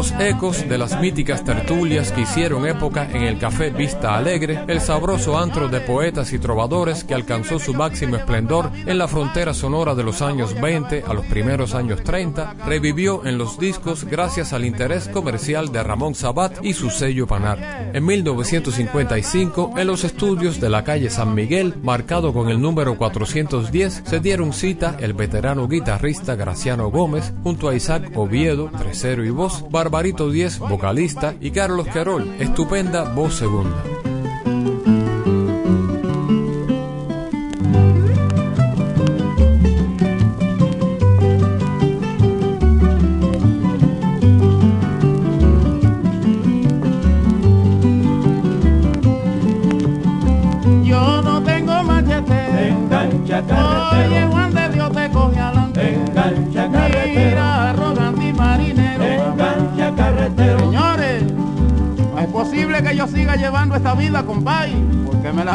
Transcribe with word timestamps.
Los 0.00 0.12
ecos 0.18 0.66
de 0.66 0.78
las 0.78 0.98
míticas 0.98 1.44
tertulias 1.44 2.10
que 2.10 2.22
hicieron 2.22 2.66
época 2.66 3.06
en 3.12 3.24
el 3.24 3.38
Café 3.38 3.68
Vista 3.68 4.16
Alegre, 4.16 4.64
el 4.66 4.80
sabroso 4.80 5.38
antro 5.38 5.68
de 5.68 5.80
poetas 5.80 6.32
y 6.32 6.38
trovadores 6.38 7.04
que 7.04 7.12
alcanzó 7.12 7.58
su 7.58 7.74
máximo 7.74 8.16
esplendor 8.16 8.70
en 8.86 8.96
la 8.96 9.08
frontera 9.08 9.52
sonora 9.52 9.94
de 9.94 10.02
los 10.02 10.22
años 10.22 10.58
20 10.58 11.04
a 11.06 11.12
los 11.12 11.26
primeros 11.26 11.74
años 11.74 12.02
30, 12.02 12.54
revivió 12.64 13.26
en 13.26 13.36
los 13.36 13.58
discos 13.58 14.06
gracias 14.06 14.54
al 14.54 14.64
interés 14.64 15.06
comercial 15.06 15.70
de 15.70 15.82
Ramón 15.82 16.14
Sabat 16.14 16.64
y 16.64 16.72
su 16.72 16.88
sello 16.88 17.26
Panar. 17.26 17.90
En 17.92 18.06
1955, 18.06 19.74
en 19.76 19.86
los 19.86 20.04
estudios 20.04 20.62
de 20.62 20.70
la 20.70 20.82
calle 20.82 21.10
San 21.10 21.34
Miguel, 21.34 21.74
marcado 21.82 22.32
con 22.32 22.48
el 22.48 22.58
número 22.58 22.96
410, 22.96 24.04
se 24.06 24.20
dieron 24.20 24.54
cita 24.54 24.96
el 24.98 25.12
veterano 25.12 25.68
guitarrista 25.68 26.36
Graciano 26.36 26.90
Gómez 26.90 27.34
junto 27.42 27.68
a 27.68 27.74
Isaac 27.74 28.12
Oviedo, 28.14 28.70
tercero 28.78 29.26
y 29.26 29.30
voz, 29.30 29.62
Barbarito 29.90 30.30
Díez, 30.30 30.60
vocalista, 30.60 31.34
y 31.40 31.50
Carlos 31.50 31.88
Querol, 31.88 32.36
estupenda 32.38 33.12
voz 33.12 33.34
segunda. 33.34 33.82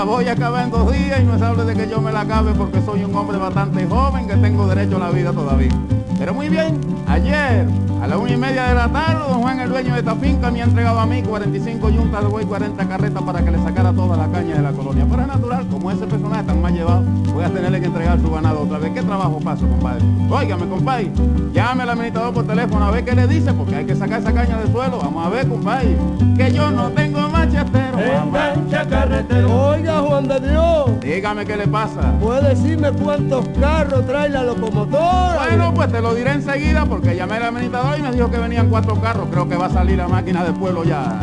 Voy 0.05 0.27
a 0.27 0.33
acabar 0.33 0.63
en 0.63 0.71
dos 0.71 0.91
días 0.91 1.19
y 1.19 1.23
no 1.23 1.35
es 1.35 1.41
hable 1.41 1.65
de 1.65 1.73
que 1.73 1.89
yo 1.89 1.99
me 1.99 2.11
la 2.11 2.21
acabe 2.21 2.53
porque 2.53 2.81
soy 2.81 3.03
un 3.03 3.15
hombre 3.15 3.37
bastante 3.37 3.85
joven 3.87 4.27
que 4.27 4.35
tengo 4.35 4.67
derecho 4.67 4.97
a 4.97 4.99
la 4.99 5.09
vida 5.09 5.31
todavía. 5.31 5.71
Pero 6.17 6.33
muy 6.33 6.47
bien, 6.47 6.79
ayer 7.07 7.67
a 8.01 8.07
la 8.07 8.17
una 8.17 8.31
y 8.31 8.37
media 8.37 8.67
de 8.67 8.75
la 8.75 8.87
tarde, 8.87 9.19
don 9.27 9.41
Juan, 9.41 9.59
el 9.59 9.69
dueño 9.69 9.93
de 9.93 9.99
esta 9.99 10.15
finca, 10.15 10.51
me 10.51 10.61
ha 10.61 10.65
entregado 10.65 10.99
a 10.99 11.05
mí 11.05 11.21
45 11.23 11.89
yuntas 11.89 12.21
de 12.21 12.27
buey, 12.27 12.45
40 12.45 12.87
carretas 12.87 13.23
para 13.23 13.43
que 13.43 13.51
le 13.51 13.57
sacara 13.57 13.91
toda 13.91 14.15
la 14.15 14.27
caña 14.31 14.55
de 14.55 14.61
la 14.61 14.71
colonia. 14.71 15.05
Pero 15.09 15.21
es 15.23 15.27
natural, 15.27 15.67
como 15.67 15.91
ese 15.91 16.05
personaje 16.05 16.43
tan 16.43 16.61
mal 16.61 16.73
llevado, 16.73 17.03
voy 17.33 17.43
a 17.43 17.49
tenerle 17.49 17.79
que 17.79 17.87
entregar 17.87 18.19
su 18.21 18.31
ganado 18.31 18.61
otra 18.61 18.77
vez. 18.77 18.91
¿Qué 18.93 19.01
trabajo 19.01 19.39
paso, 19.39 19.67
compadre? 19.67 20.05
Óigame, 20.29 20.67
compadre, 20.67 21.11
llame 21.51 21.83
al 21.83 21.89
administrador 21.89 22.33
por 22.33 22.45
teléfono 22.45 22.85
a 22.85 22.91
ver 22.91 23.03
qué 23.03 23.15
le 23.15 23.27
dice, 23.27 23.53
porque 23.53 23.75
hay 23.75 23.85
que 23.85 23.95
sacar 23.95 24.21
esa 24.21 24.33
caña 24.33 24.57
del 24.59 24.71
suelo. 24.71 24.99
Vamos 24.99 25.25
a 25.25 25.29
ver, 25.29 25.47
compadre, 25.47 25.97
que 26.37 26.51
yo 26.51 26.71
no 26.71 26.89
tengo 26.91 27.27
machetero. 27.27 27.84
Mamá. 27.95 28.53
Engancha 28.53 28.87
carretero. 28.87 29.69
Oiga, 29.69 29.99
Juan 29.99 30.27
de 30.27 30.39
Dios, 30.39 30.99
Dígame 31.01 31.45
qué 31.45 31.57
le 31.57 31.67
pasa. 31.67 32.13
¿puede 32.19 32.49
decirme 32.49 32.91
cuántos 32.91 33.47
carros 33.59 34.05
trae 34.05 34.29
la 34.29 34.43
locomotora? 34.43 35.35
Bueno, 35.47 35.73
pues 35.73 35.91
te 35.91 36.01
lo 36.01 36.13
diré 36.15 36.31
enseguida 36.31 36.85
porque 36.85 37.15
llamé 37.15 37.35
al 37.35 37.43
administrador 37.43 37.99
y 37.99 38.01
me 38.01 38.11
dijo 38.11 38.29
que 38.29 38.37
venían 38.37 38.69
cuatro 38.69 38.99
carros. 38.99 39.27
Creo 39.31 39.47
que 39.47 39.55
va 39.55 39.67
a 39.67 39.69
salir 39.69 39.97
la 39.97 40.07
máquina 40.07 40.43
del 40.43 40.53
pueblo 40.53 40.83
ya. 40.83 41.19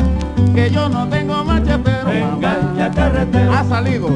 Que 0.55 0.69
yo 0.69 0.89
no 0.89 1.07
tengo 1.07 1.43
machetero. 1.43 2.05
mamá. 2.07 2.33
Engancha 2.35 2.91
carretero. 2.91 3.51
Ha 3.53 3.63
salido. 3.65 4.09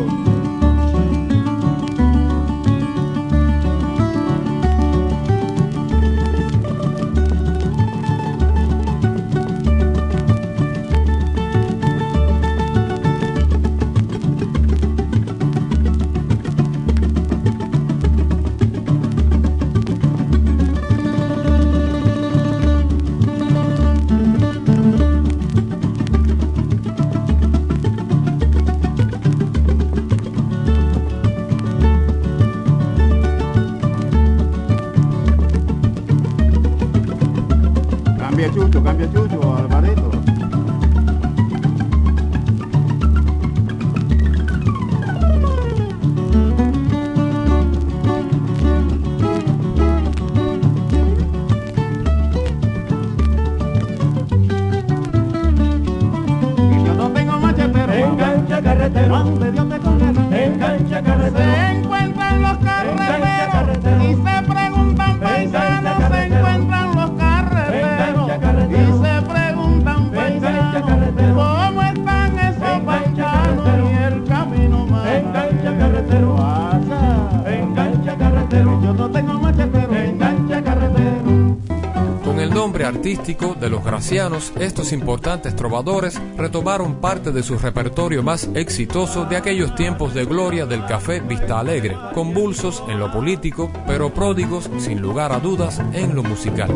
Artístico 82.97 83.55
de 83.59 83.69
los 83.69 83.85
Gracianos, 83.85 84.51
estos 84.59 84.91
importantes 84.91 85.55
trovadores 85.55 86.19
retomaron 86.35 86.95
parte 86.95 87.31
de 87.31 87.43
su 87.43 87.57
repertorio 87.59 88.23
más 88.23 88.49
exitoso 88.55 89.25
de 89.25 89.37
aquellos 89.37 89.75
tiempos 89.75 90.15
de 90.15 90.25
gloria 90.25 90.65
del 90.65 90.83
café 90.85 91.19
Vista 91.19 91.59
Alegre, 91.59 91.95
convulsos 92.15 92.83
en 92.89 92.97
lo 92.97 93.11
político, 93.11 93.71
pero 93.85 94.11
pródigos 94.11 94.67
sin 94.79 94.99
lugar 94.99 95.31
a 95.31 95.39
dudas 95.39 95.79
en 95.93 96.15
lo 96.15 96.23
musical. 96.23 96.71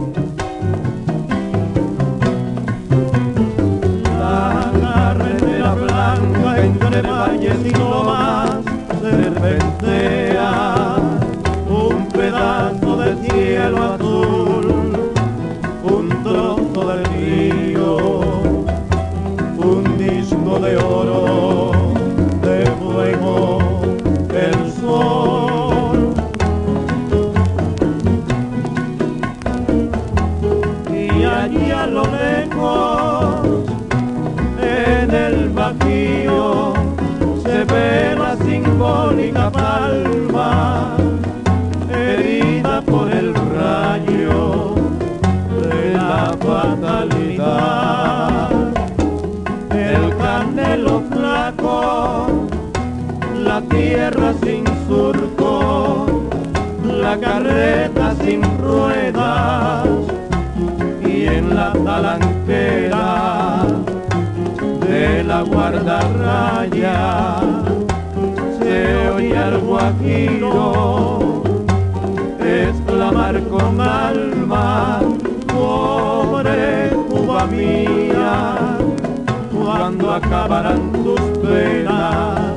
Cuando 79.92 80.14
acabarán 80.14 80.92
tus 81.04 81.20
penas, 81.40 82.56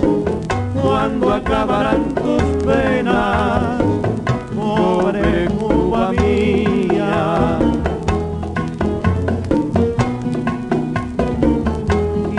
cuando 0.80 1.32
acabarán 1.32 2.14
tus 2.14 2.42
penas, 2.64 3.82
pobre 4.54 5.48
Cuba 5.58 6.12
mía. 6.12 7.58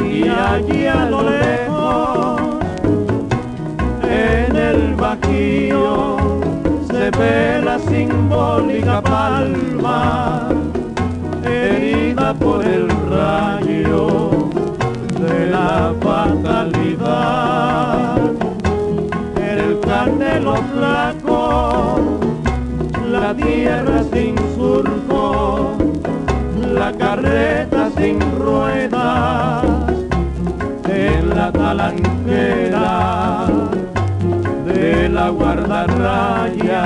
Y 0.01 0.30
allí 0.30 0.88
a 0.88 1.09
lo 1.09 1.24
lejos, 1.30 2.42
en 4.01 4.56
el 4.56 4.95
bajío, 4.95 6.18
se 6.88 7.12
ve 7.12 7.62
la 7.62 7.80
simbólica 7.80 9.01
palma 9.01 10.35
tierra 23.66 24.04
sin 24.14 24.36
surco, 24.56 25.76
la 26.72 26.92
carreta 26.92 27.90
sin 27.98 28.20
ruedas, 28.38 29.66
en 30.88 31.30
la 31.30 31.52
talanquera 31.52 33.48
de 34.68 35.10
la 35.10 35.30
guardarraya 35.30 36.84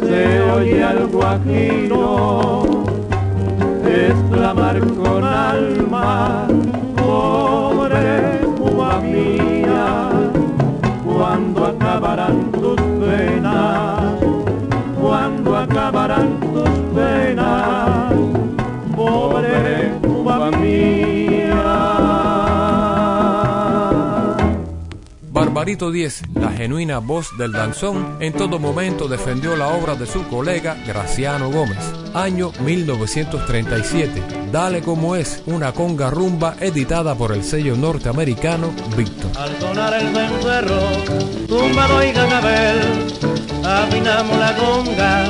se 0.00 0.42
oye 0.42 0.84
al 0.84 1.06
guajiro 1.06 2.62
exclamar 3.86 4.80
con 4.80 5.24
alma, 5.24 6.46
Mía. 20.50 21.96
Barbarito 25.36 25.90
10, 25.90 26.22
la 26.34 26.50
genuina 26.50 26.98
voz 26.98 27.36
del 27.36 27.52
danzón, 27.52 28.16
en 28.20 28.32
todo 28.32 28.58
momento 28.58 29.06
defendió 29.06 29.54
la 29.56 29.68
obra 29.68 29.94
de 29.94 30.06
su 30.06 30.26
colega 30.28 30.76
Graciano 30.86 31.50
Gómez. 31.50 31.78
Año 32.14 32.52
1937. 32.60 34.22
Dale 34.50 34.80
como 34.80 35.14
es, 35.14 35.42
una 35.46 35.72
conga 35.72 36.08
rumba 36.10 36.56
editada 36.60 37.14
por 37.14 37.32
el 37.32 37.44
sello 37.44 37.76
norteamericano 37.76 38.70
Victor. 38.96 39.30
Al 39.36 39.58
sonar 39.60 39.94
el 39.94 40.14
cencerro, 40.14 40.80
tumbado 41.46 42.02
y 42.02 42.12
cascabel, 42.12 42.80
afinamos 43.62 44.38
la 44.38 44.56
conga 44.56 45.24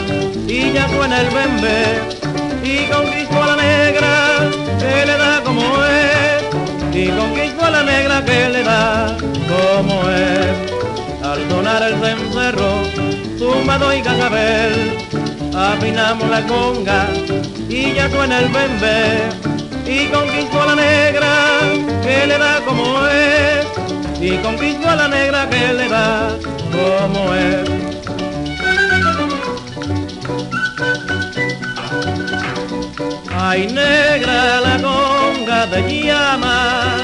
y 0.47 0.73
ya 0.73 0.89
suena 0.89 1.21
el 1.21 1.35
bembe 1.35 2.17
y 2.63 2.91
conquistó 2.91 3.43
a 3.43 3.47
la 3.47 3.57
negra 3.57 4.66
que 4.87 5.07
le 5.07 5.17
da 5.17 5.43
como 5.43 5.63
es 5.85 6.45
y 6.95 7.09
conquistó 7.09 7.65
a 7.65 7.71
la 7.71 7.83
negra 7.83 8.25
que 8.25 8.49
le 8.49 8.63
da 8.63 9.17
como 9.53 10.09
es. 10.09 10.73
Al 11.23 11.49
sonar 11.51 11.83
el 11.83 11.95
cencerro, 12.01 12.73
tumbado 13.39 13.93
y 13.95 14.01
cascabel, 14.01 14.99
afinamos 15.55 16.29
la 16.31 16.43
conga 16.47 17.09
y 17.69 17.95
ya 17.95 18.09
suena 18.11 18.39
el 18.39 18.49
bembe 18.49 19.29
y 19.87 20.07
conquistó 20.07 20.63
a 20.63 20.67
la 20.67 20.77
negra 20.77 21.33
que 22.03 22.27
le 22.27 22.39
da 22.39 22.61
como 22.65 23.07
es 23.09 23.67
y 24.21 24.37
conquistó 24.39 24.91
a 24.91 24.97
la 24.97 25.09
negra 25.09 25.49
que 25.51 25.73
le 25.73 25.89
da 25.89 26.37
como 26.73 27.35
es. 27.35 27.96
Ay 33.49 33.69
negra 33.69 34.61
la 34.61 34.77
conga 34.83 35.67
de 35.67 35.81
llama, 36.03 36.97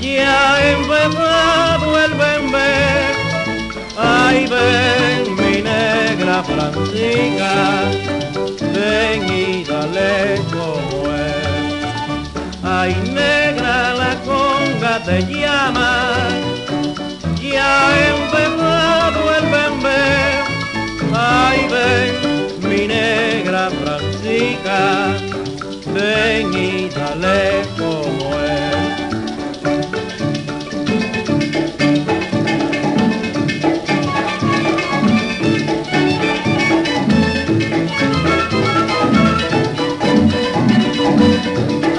ya 0.00 0.54
ha 0.54 0.70
empezado 0.70 1.88
el 2.04 2.14
bembe. 2.14 2.72
Ay 3.98 4.46
ven 4.52 5.34
mi 5.34 5.60
negra 5.62 6.44
francica, 6.44 7.54
ven 8.72 9.20
y 9.28 9.64
dale 9.64 10.40
como 10.52 11.10
es. 11.10 12.62
Ay 12.62 12.94
negra 13.12 13.94
la 13.94 14.12
conga 14.24 15.02
te 15.04 15.22
llama, 15.22 16.28
ya 17.42 17.88
ha 17.88 18.08
empezado 18.14 19.20
el 19.38 19.46
bembe. 19.56 20.02
Ay 21.12 21.60
ven 21.74 22.12
mi 22.68 22.86
negra 22.86 23.70
francica, 23.70 25.31
ven 26.02 26.52
y 26.54 26.88
dale 26.88 27.62
como 27.78 28.34
es. 28.34 28.72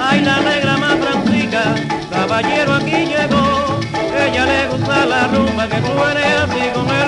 Ay, 0.02 0.20
la 0.20 0.40
negra 0.40 0.76
más 0.76 0.96
francica, 0.98 1.74
caballero 2.10 2.74
aquí 2.74 3.06
llegó. 3.06 3.80
Ella 4.24 4.44
le 4.46 4.68
gusta 4.68 5.06
la 5.06 5.26
rumba 5.28 5.68
que 5.68 5.80
suene 5.80 6.24
así 6.42 6.70
con 6.74 6.88
el 6.90 7.03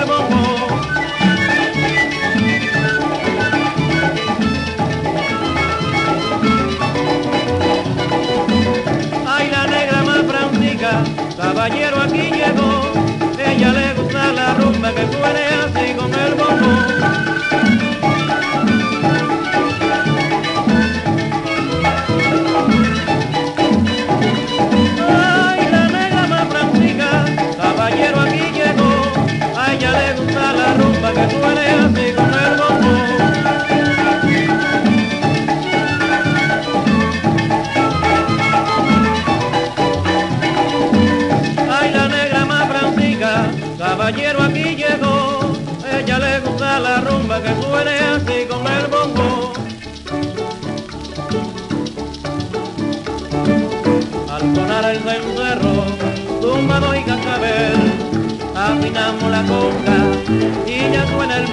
caballero 11.67 12.01
aquí 12.01 12.31
llegó. 12.31 12.93
Ella 13.37 13.73
le 13.73 13.93
gusta 13.93 14.31
la 14.33 14.53
rumba 14.53 14.93
que 14.93 15.05
suene 15.11 15.45
así 15.65 15.93
con 15.95 16.13
el 16.13 16.33
bombo. 16.35 17.36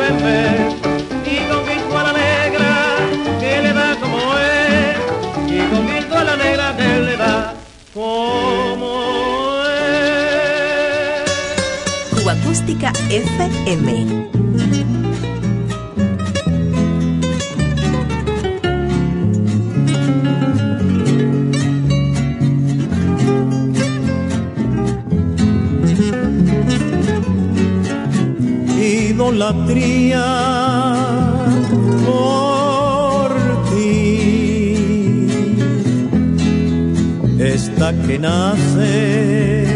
Y 0.04 1.38
conquistó 1.50 1.98
a 1.98 2.02
la 2.04 2.12
negra 2.12 2.96
que 3.40 3.62
le 3.62 3.72
da 3.72 3.96
como 4.00 4.18
es, 4.38 4.98
y 5.48 5.58
conquistó 5.74 6.18
a 6.18 6.24
la 6.24 6.36
negra 6.36 6.76
que 6.76 7.00
le 7.00 7.16
da 7.16 7.54
como 7.94 8.86
es. 8.96 9.84
FM. 13.10 14.33
Idolatría 29.44 30.24
por 32.06 33.30
ti. 33.70 35.26
Esta 37.38 37.92
que 38.06 38.18
nace, 38.18 39.66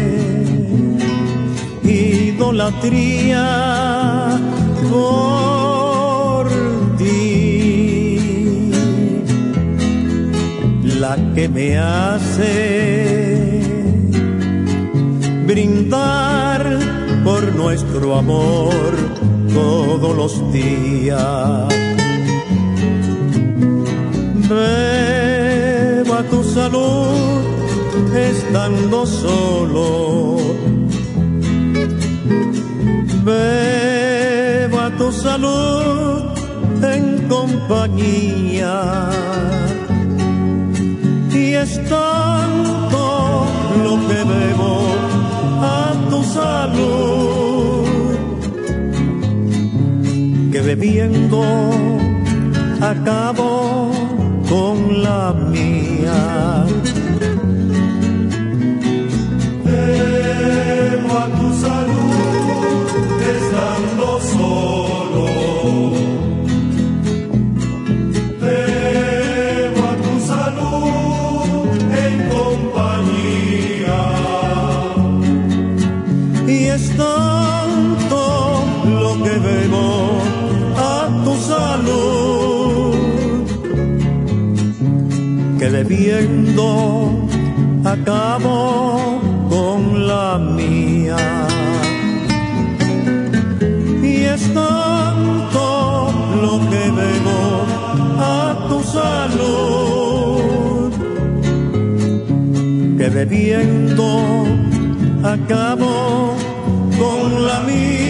idolatría 1.83 3.45
por 4.89 6.47
ti. 6.97 8.19
La 10.99 11.15
que 11.35 11.47
me 11.47 11.77
hace 11.77 12.51
brindar 15.45 16.79
por 17.23 17.55
nuestro 17.55 18.15
amor 18.15 19.08
todos 19.53 20.15
los 20.15 20.51
días. 20.51 21.67
Beba 24.49 26.23
tu 26.29 26.43
salud 26.43 27.39
estando 28.15 29.05
solo. 29.05 30.37
Beba 33.23 34.91
tu 34.97 35.11
salud 35.11 36.23
en 36.95 37.27
compañía. 37.27 39.09
Y 41.31 41.53
es 41.53 41.71
tanto 41.89 43.45
lo 43.83 43.93
que 44.07 44.19
bebo 44.31 44.81
a 45.61 45.93
tu 46.09 46.23
salud 46.23 47.48
que 50.59 50.75
bebiendo 50.75 51.41
acabo 52.81 53.91
con 54.49 55.03
la 55.03 55.33
mía. 55.33 55.98
Bebiendo 85.83 86.67
acabo 87.85 89.21
con 89.49 90.07
la 90.07 90.37
mía. 90.37 91.47
Y 94.03 94.15
es 94.33 94.41
tanto 94.53 96.11
lo 96.43 96.53
que 96.69 96.83
bebo 96.99 97.41
a 98.19 98.67
tu 98.67 98.77
salud 98.97 100.91
que 102.97 103.07
bebiendo 103.09 104.09
acabo 105.23 106.35
con 107.01 107.47
la 107.47 107.59
mía. 107.61 108.08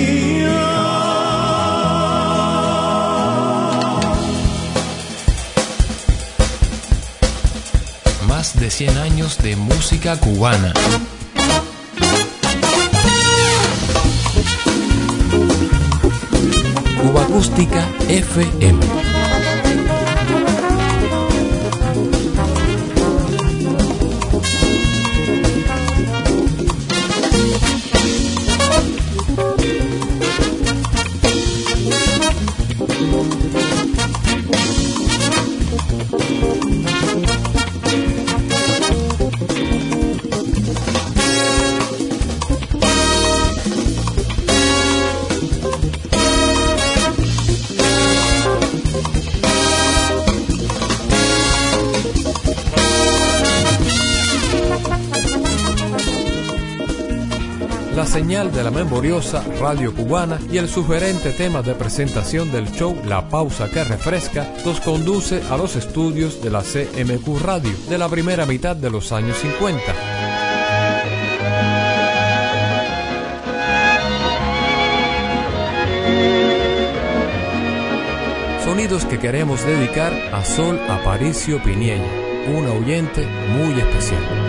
100 8.79 8.97
años 8.97 9.37
de 9.39 9.57
música 9.57 10.17
cubana. 10.17 10.71
Cuba 17.01 17.23
Acústica 17.23 17.85
FM. 18.07 18.98
De 58.47 58.63
la 58.63 58.71
memoriosa 58.71 59.43
radio 59.59 59.93
cubana 59.93 60.39
y 60.49 60.59
el 60.59 60.69
sugerente 60.69 61.33
tema 61.33 61.61
de 61.61 61.75
presentación 61.75 62.49
del 62.53 62.71
show 62.71 62.95
La 63.05 63.27
Pausa 63.27 63.69
que 63.69 63.83
Refresca 63.83 64.47
nos 64.63 64.79
conduce 64.79 65.43
a 65.51 65.57
los 65.57 65.75
estudios 65.75 66.41
de 66.41 66.49
la 66.49 66.61
CMQ 66.61 67.41
Radio 67.43 67.73
de 67.89 67.97
la 67.97 68.07
primera 68.07 68.45
mitad 68.45 68.77
de 68.77 68.89
los 68.89 69.11
años 69.11 69.35
50. 69.39 69.81
Sonidos 78.63 79.03
que 79.03 79.19
queremos 79.19 79.65
dedicar 79.65 80.13
a 80.31 80.45
Sol 80.45 80.79
Aparicio 80.87 81.61
Piñeña, 81.61 82.07
una 82.47 82.71
oyente 82.71 83.27
muy 83.51 83.77
especial. 83.81 84.48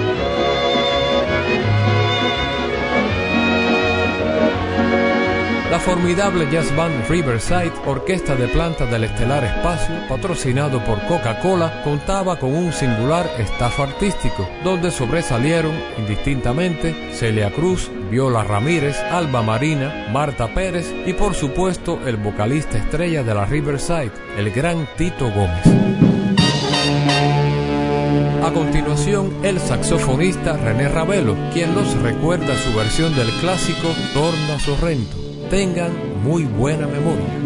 La 5.70 5.78
formidable 5.78 6.50
jazz 6.50 6.74
band 6.74 7.08
Riverside, 7.08 7.72
orquesta 7.86 8.34
de 8.34 8.48
planta 8.48 8.86
del 8.86 9.04
estelar 9.04 9.44
espacio, 9.44 9.94
patrocinado 10.08 10.84
por 10.84 11.00
Coca-Cola, 11.06 11.82
contaba 11.84 12.36
con 12.40 12.52
un 12.52 12.72
singular 12.72 13.30
staff 13.38 13.78
artístico, 13.78 14.48
donde 14.64 14.90
sobresalieron 14.90 15.72
indistintamente 15.96 17.12
Celia 17.12 17.52
Cruz, 17.52 17.88
Viola 18.10 18.42
Ramírez, 18.42 18.98
Alba 19.12 19.42
Marina, 19.42 20.08
Marta 20.12 20.52
Pérez 20.52 20.92
y 21.06 21.12
por 21.12 21.34
supuesto 21.34 22.00
el 22.04 22.16
vocalista 22.16 22.76
estrella 22.76 23.22
de 23.22 23.32
la 23.32 23.44
Riverside, 23.46 24.10
el 24.36 24.50
gran 24.50 24.88
Tito 24.96 25.30
Gómez. 25.30 25.66
A 28.42 28.52
continuación, 28.52 29.32
el 29.44 29.60
saxofonista 29.60 30.56
René 30.56 30.88
Ravelo, 30.88 31.36
quien 31.52 31.72
nos 31.76 31.94
recuerda 32.02 32.56
su 32.56 32.76
versión 32.76 33.14
del 33.14 33.30
clásico 33.40 33.88
Torna 34.12 34.58
Sorrento 34.58 35.29
tengan 35.50 35.90
muy 36.22 36.44
buena 36.44 36.86
memoria. 36.86 37.39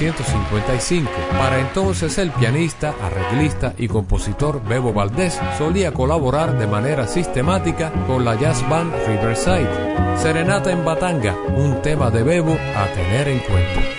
1955. 0.00 1.10
Para 1.32 1.58
entonces 1.58 2.18
el 2.18 2.30
pianista, 2.30 2.94
arreglista 3.02 3.74
y 3.76 3.88
compositor 3.88 4.62
Bebo 4.62 4.92
Valdés 4.92 5.38
solía 5.56 5.92
colaborar 5.92 6.56
de 6.58 6.66
manera 6.66 7.06
sistemática 7.06 7.92
con 8.06 8.24
la 8.24 8.36
jazz 8.36 8.66
band 8.68 8.92
Riverside. 9.06 9.68
Serenata 10.16 10.70
en 10.70 10.84
Batanga, 10.84 11.36
un 11.56 11.82
tema 11.82 12.10
de 12.10 12.22
Bebo 12.22 12.52
a 12.52 12.86
tener 12.94 13.28
en 13.28 13.40
cuenta. 13.40 13.97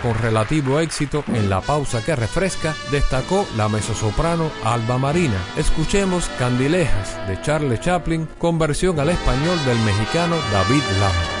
Con 0.00 0.14
relativo 0.14 0.80
éxito 0.80 1.24
en 1.28 1.50
la 1.50 1.60
pausa 1.60 2.02
que 2.02 2.16
refresca, 2.16 2.74
destacó 2.90 3.46
la 3.56 3.68
mezzosoprano 3.68 4.50
Alba 4.64 4.96
Marina. 4.98 5.36
Escuchemos 5.56 6.28
Candilejas 6.38 7.18
de 7.28 7.40
Charles 7.42 7.80
Chaplin 7.80 8.26
con 8.38 8.58
versión 8.58 8.98
al 8.98 9.10
español 9.10 9.58
del 9.66 9.78
mexicano 9.80 10.36
David 10.52 10.82
Lama. 11.00 11.39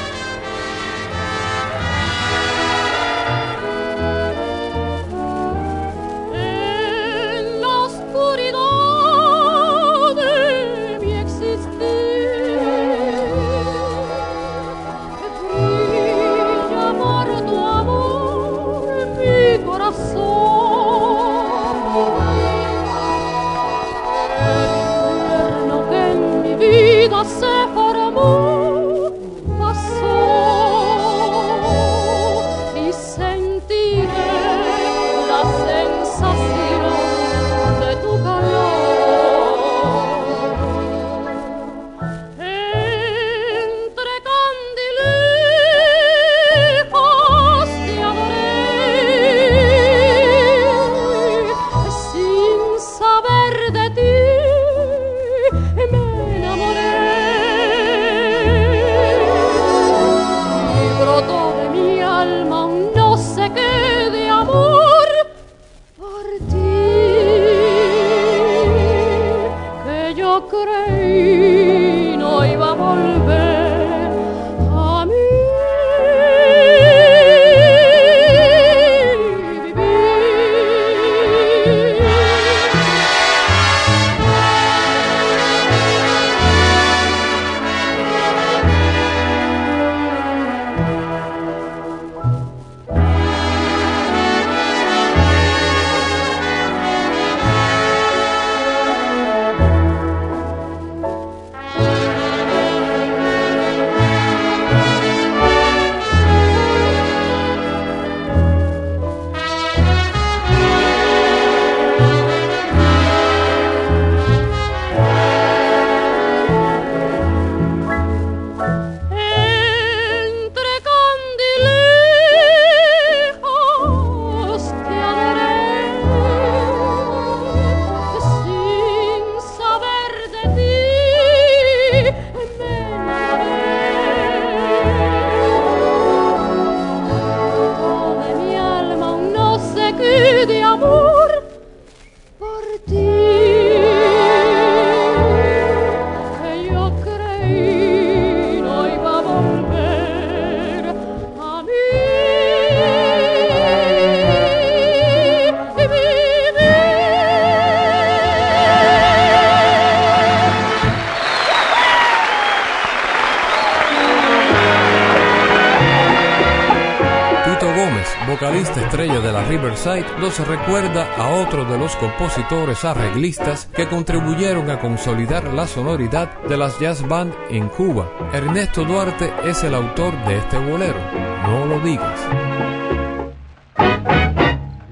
Riverside 169.50 170.06
nos 170.20 170.38
recuerda 170.46 171.12
a 171.16 171.42
otro 171.42 171.64
de 171.64 171.76
los 171.76 171.96
compositores 171.96 172.84
arreglistas 172.84 173.66
que 173.74 173.88
contribuyeron 173.88 174.70
a 174.70 174.78
consolidar 174.78 175.42
la 175.52 175.66
sonoridad 175.66 176.30
de 176.42 176.56
las 176.56 176.78
jazz 176.78 177.02
band 177.08 177.34
en 177.48 177.68
Cuba. 177.68 178.08
Ernesto 178.32 178.84
Duarte 178.84 179.32
es 179.44 179.64
el 179.64 179.74
autor 179.74 180.16
de 180.24 180.38
este 180.38 180.56
bolero. 180.56 181.00
No 181.42 181.66
lo 181.66 181.80
digas. 181.80 182.20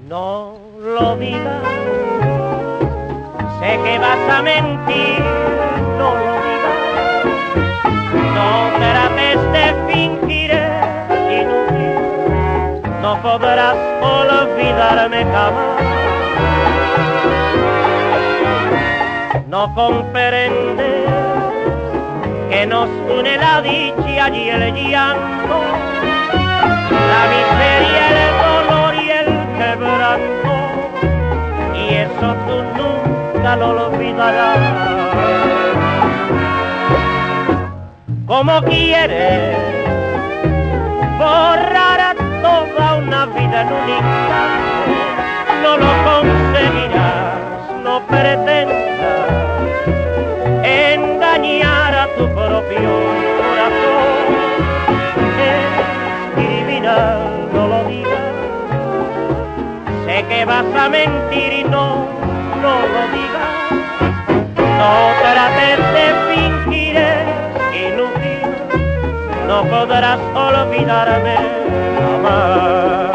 No 0.08 0.58
lo 0.82 1.16
digas, 1.18 1.62
sé 3.60 3.78
que 3.84 3.98
vas 4.00 4.38
a 4.38 4.42
mentir, 4.42 5.20
no 5.98 6.14
lo 6.16 6.34
digas, 6.48 7.24
no 8.34 8.72
trates 8.76 9.52
de 9.52 9.92
fingir 9.92 10.28
no 13.08 13.22
podrás 13.22 13.74
olvidarme 14.78 15.24
jamás. 15.24 15.82
No 19.48 19.74
comprendes 19.74 21.08
que 22.50 22.66
nos 22.66 22.88
une 23.10 23.36
la 23.36 23.60
dicha 23.62 24.28
y 24.28 24.50
el 24.50 24.74
llanto, 24.74 25.58
la 27.12 27.22
miseria, 27.34 28.02
el 28.08 28.18
dolor 28.44 28.94
y 28.94 29.10
el 29.10 29.28
quebranto, 29.58 30.52
y 31.74 31.94
eso 32.04 32.28
tú 32.46 32.56
nunca 32.78 33.56
lo 33.56 33.88
olvidarás. 33.88 34.58
Como 38.26 38.60
quieres 38.62 39.56
borrar 41.18 42.14
toda 42.42 42.94
una 42.96 43.26
vida 43.26 43.62
en 43.62 43.68
un 43.68 43.88
instante, 43.88 44.67
no 45.68 45.76
lo 45.76 45.92
conseguirás, 46.08 47.36
no 47.84 48.00
pretendas 48.06 49.28
engañar 50.64 51.94
a 51.94 52.06
tu 52.16 52.24
propio 52.38 52.90
corazón. 53.38 54.08
Es 55.52 55.66
criminal, 56.36 57.18
no 57.52 57.66
lo 57.72 57.84
digas. 57.84 58.34
Sé 60.06 60.24
que 60.30 60.44
vas 60.46 60.64
a 60.74 60.88
mentir 60.88 61.52
y 61.52 61.64
no, 61.64 62.06
no 62.62 62.74
lo 62.94 63.02
digas. 63.16 63.54
No 64.80 64.92
trates 65.20 65.78
de 65.96 66.06
fingir, 66.28 66.96
es 66.96 67.26
inútil. 67.88 68.48
No 69.46 69.64
podrás 69.64 70.20
olvidarme 70.34 71.36
jamás. 71.98 73.07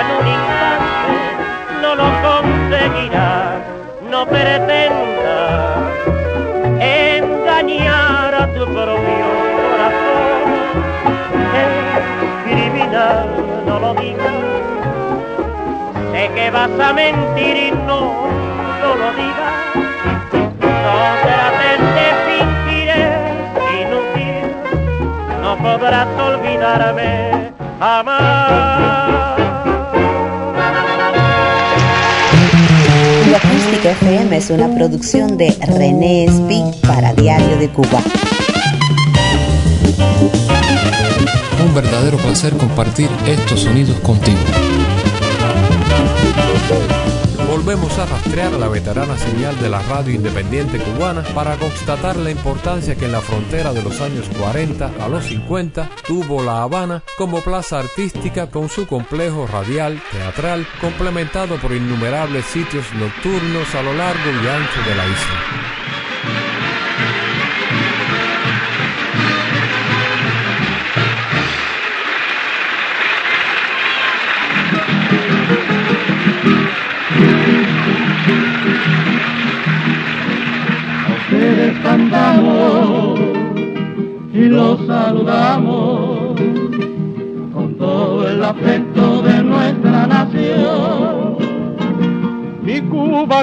En 0.00 0.06
un 0.18 0.26
instante, 0.26 1.12
no 1.82 1.94
lo 1.94 2.06
conseguirás, 2.26 3.58
no 4.10 4.26
pretendas 4.26 5.92
engañar 6.80 8.34
a 8.34 8.46
tu 8.54 8.64
propio 8.64 9.26
corazón. 9.68 10.42
Es 11.62 11.72
criminal, 12.44 13.28
no 13.66 13.78
lo 13.78 13.94
digas, 13.94 14.34
sé 16.12 16.30
que 16.34 16.50
vas 16.50 16.80
a 16.80 16.92
mentir 16.92 17.56
y 17.56 17.70
no, 17.70 18.26
no 18.82 18.94
lo 19.00 19.12
digas, 19.12 19.54
no 20.62 20.96
trates 21.22 21.80
de 21.94 22.14
podrás 25.64 26.08
olvidarme 26.18 27.52
jamás. 27.78 29.03
FM 33.84 34.34
es 34.34 34.48
una 34.48 34.74
producción 34.74 35.36
de 35.36 35.50
René 35.60 36.26
Speak 36.30 36.86
para 36.86 37.12
Diario 37.12 37.58
de 37.58 37.68
Cuba. 37.68 38.02
Un 41.62 41.74
verdadero 41.74 42.16
placer 42.16 42.56
compartir 42.56 43.10
estos 43.26 43.60
sonidos 43.60 44.00
contigo. 44.00 44.38
Volvemos 47.54 47.96
a 48.00 48.06
rastrear 48.06 48.50
la 48.54 48.66
veterana 48.66 49.16
señal 49.16 49.56
de 49.60 49.68
la 49.68 49.80
radio 49.82 50.12
independiente 50.12 50.76
cubana 50.78 51.22
para 51.36 51.56
constatar 51.56 52.16
la 52.16 52.32
importancia 52.32 52.96
que 52.96 53.04
en 53.04 53.12
la 53.12 53.20
frontera 53.20 53.72
de 53.72 53.80
los 53.80 54.00
años 54.00 54.28
40 54.40 54.90
a 55.00 55.08
los 55.08 55.24
50 55.26 55.88
tuvo 56.04 56.42
La 56.42 56.64
Habana 56.64 57.04
como 57.16 57.40
plaza 57.42 57.78
artística 57.78 58.50
con 58.50 58.68
su 58.68 58.88
complejo 58.88 59.46
radial, 59.46 60.02
teatral, 60.10 60.66
complementado 60.80 61.56
por 61.58 61.70
innumerables 61.70 62.44
sitios 62.44 62.92
nocturnos 62.94 63.72
a 63.72 63.82
lo 63.82 63.94
largo 63.94 64.30
y 64.30 64.48
ancho 64.48 64.80
de 64.88 64.94
la 64.96 65.06
isla. 65.06 65.53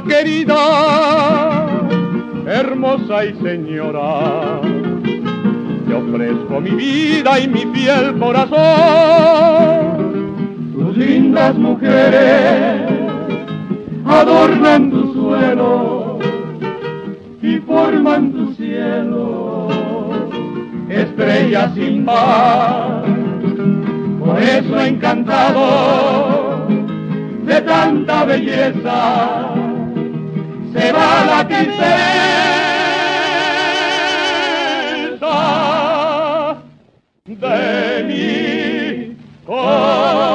Querida, 0.07 1.67
hermosa 2.47 3.25
y 3.25 3.33
señora, 3.35 4.61
te 5.87 5.93
ofrezco 5.93 6.59
mi 6.59 6.71
vida 6.71 7.39
y 7.39 7.47
mi 7.47 7.65
fiel 7.73 8.17
corazón. 8.19 8.59
Tus 10.73 10.97
lindas 10.97 11.55
mujeres 11.55 12.81
adornan 14.05 14.89
tu 14.91 15.13
suelo 15.13 16.19
y 17.41 17.57
forman 17.59 18.31
tu 18.33 18.53
cielo, 18.55 19.67
estrellas 20.89 21.73
sin 21.75 22.05
par. 22.05 23.03
Por 24.19 24.41
eso 24.41 24.79
encantado 24.79 26.67
de 27.45 27.61
tanta 27.61 28.25
belleza, 28.25 29.53
se 30.73 30.91
va 30.91 31.25
la 31.25 31.47
tristeza 31.47 31.77
de 37.25 38.03
mi 38.07 39.17
corazón. 39.45 40.31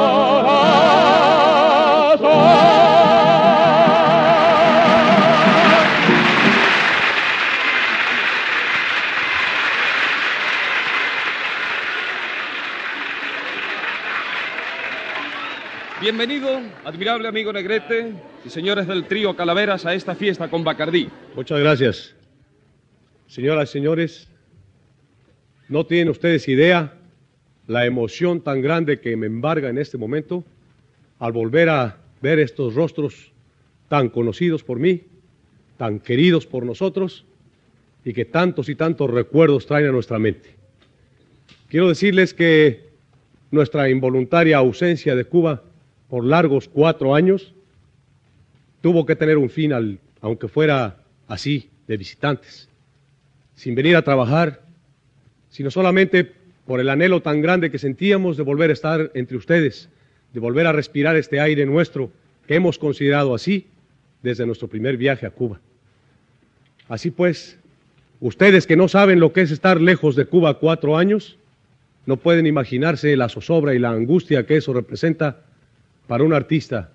Bienvenido, 15.99 16.61
admirable 16.87 17.27
amigo 17.27 17.51
Negrete 17.51 18.13
y 18.45 18.49
señores 18.49 18.87
del 18.87 19.03
trío 19.07 19.35
Calaveras 19.35 19.85
a 19.85 19.93
esta 19.93 20.15
fiesta 20.15 20.49
con 20.49 20.63
Bacardí. 20.63 21.09
Muchas 21.35 21.59
gracias. 21.59 22.15
Señoras 23.27 23.69
y 23.69 23.73
señores, 23.73 24.29
no 25.67 25.85
tienen 25.85 26.07
ustedes 26.07 26.47
idea 26.47 26.93
la 27.67 27.85
emoción 27.85 28.39
tan 28.39 28.61
grande 28.61 29.01
que 29.01 29.17
me 29.17 29.25
embarga 29.25 29.67
en 29.67 29.77
este 29.77 29.97
momento 29.97 30.45
al 31.19 31.33
volver 31.33 31.67
a 31.67 31.97
ver 32.21 32.39
estos 32.39 32.73
rostros 32.73 33.33
tan 33.89 34.07
conocidos 34.07 34.63
por 34.63 34.79
mí, 34.79 35.03
tan 35.75 35.99
queridos 35.99 36.47
por 36.47 36.65
nosotros 36.65 37.25
y 38.05 38.13
que 38.13 38.23
tantos 38.23 38.69
y 38.69 38.75
tantos 38.75 39.09
recuerdos 39.09 39.65
traen 39.65 39.87
a 39.87 39.91
nuestra 39.91 40.19
mente. 40.19 40.55
quiero 41.67 41.89
decirles 41.89 42.33
que 42.33 42.87
nuestra 43.51 43.89
involuntaria 43.89 44.55
ausencia 44.55 45.17
de 45.17 45.25
Cuba 45.25 45.63
por 46.09 46.23
largos 46.23 46.67
cuatro 46.67 47.15
años 47.15 47.53
tuvo 48.81 49.05
que 49.05 49.15
tener 49.15 49.37
un 49.37 49.49
final, 49.49 49.99
aunque 50.21 50.47
fuera 50.47 50.97
así, 51.27 51.69
de 51.87 51.97
visitantes, 51.97 52.69
sin 53.55 53.75
venir 53.75 53.95
a 53.95 54.01
trabajar, 54.01 54.61
sino 55.49 55.71
solamente 55.71 56.31
por 56.65 56.79
el 56.79 56.89
anhelo 56.89 57.21
tan 57.21 57.41
grande 57.41 57.71
que 57.71 57.79
sentíamos 57.79 58.37
de 58.37 58.43
volver 58.43 58.69
a 58.69 58.73
estar 58.73 59.11
entre 59.13 59.37
ustedes, 59.37 59.89
de 60.33 60.39
volver 60.39 60.67
a 60.67 60.73
respirar 60.73 61.15
este 61.15 61.39
aire 61.39 61.65
nuestro 61.65 62.11
que 62.45 62.55
hemos 62.55 62.77
considerado 62.77 63.33
así 63.33 63.67
desde 64.21 64.45
nuestro 64.45 64.67
primer 64.67 64.97
viaje 64.97 65.25
a 65.25 65.31
Cuba. 65.31 65.59
Así 66.89 67.11
pues, 67.11 67.57
ustedes 68.19 68.67
que 68.67 68.75
no 68.75 68.87
saben 68.87 69.19
lo 69.19 69.33
que 69.33 69.41
es 69.41 69.51
estar 69.51 69.81
lejos 69.81 70.15
de 70.15 70.25
Cuba 70.25 70.59
cuatro 70.59 70.97
años, 70.97 71.37
no 72.05 72.17
pueden 72.17 72.45
imaginarse 72.45 73.15
la 73.17 73.29
zozobra 73.29 73.73
y 73.73 73.79
la 73.79 73.89
angustia 73.89 74.45
que 74.45 74.57
eso 74.57 74.73
representa 74.73 75.46
para 76.07 76.23
un 76.23 76.33
artista, 76.33 76.89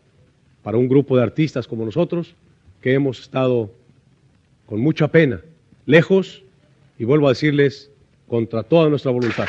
para 0.62 0.78
un 0.78 0.88
grupo 0.88 1.16
de 1.16 1.22
artistas 1.22 1.66
como 1.66 1.84
nosotros, 1.84 2.34
que 2.80 2.94
hemos 2.94 3.20
estado 3.20 3.70
con 4.66 4.80
mucha 4.80 5.08
pena, 5.08 5.40
lejos, 5.86 6.42
y 6.98 7.04
vuelvo 7.04 7.26
a 7.26 7.30
decirles, 7.30 7.90
contra 8.28 8.62
toda 8.62 8.88
nuestra 8.88 9.10
voluntad. 9.10 9.46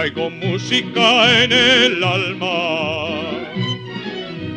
Traigo 0.00 0.30
música 0.30 1.42
en 1.42 1.52
el 1.52 2.02
alma 2.02 3.18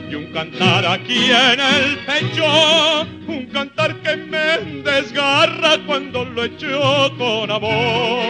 y 0.09 0.15
un 0.15 0.31
cantar 0.31 0.85
aquí 0.85 1.31
en 1.31 1.59
el 1.59 1.97
pecho, 2.05 3.01
un 3.27 3.47
cantar 3.47 3.93
que 4.03 4.15
me 4.15 4.81
desgarra 4.89 5.79
cuando 5.85 6.23
lo 6.23 6.45
echo 6.45 7.11
con 7.17 7.51
amor. 7.51 8.23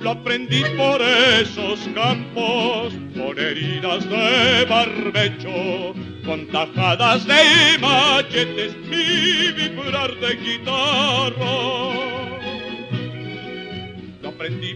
Lo 0.00 0.10
aprendí 0.10 0.62
por 0.76 1.02
esos 1.02 1.80
campos, 1.96 2.94
con 3.16 3.36
heridas 3.40 4.08
de 4.08 4.66
barbecho, 4.66 5.94
con 6.24 6.46
tajadas 6.46 7.26
de 7.26 7.76
machetes 7.80 8.76
y 8.88 9.50
vibrar 9.50 10.14
de 10.20 10.36
guitarra 10.36 12.27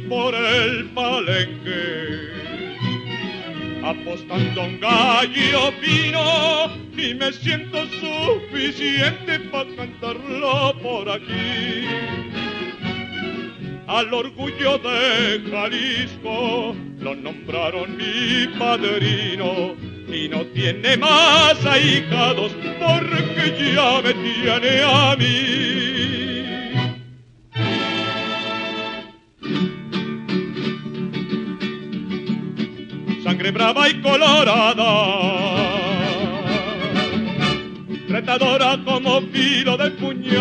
por 0.08 0.34
el 0.34 0.84
palenque. 0.90 2.28
Apostando 3.82 4.62
un 4.62 4.78
gallo 4.80 5.72
pino 5.80 6.70
y 6.96 7.14
me 7.14 7.32
siento 7.32 7.78
suficiente 7.86 9.40
para 9.50 9.74
cantarlo 9.74 10.74
por 10.82 11.08
aquí. 11.08 11.86
Al 13.86 14.12
orgullo 14.12 14.78
de 14.78 15.42
Jalisco 15.50 16.76
lo 16.98 17.14
nombraron 17.14 17.96
mi 17.96 18.46
padrino 18.58 19.74
y 20.06 20.28
no 20.28 20.44
tiene 20.54 20.96
más 20.98 21.64
ahijados 21.64 22.52
porque 22.78 23.74
ya 23.74 24.02
me 24.02 24.12
tiene 24.14 24.82
a 24.82 25.16
mí. 25.16 25.91
Sangre 33.42 33.50
brava 33.50 33.88
y 33.88 34.00
colorada, 34.00 34.92
retadora 38.08 38.78
como 38.84 39.20
filo 39.32 39.76
de 39.76 39.90
puñales, 39.90 40.32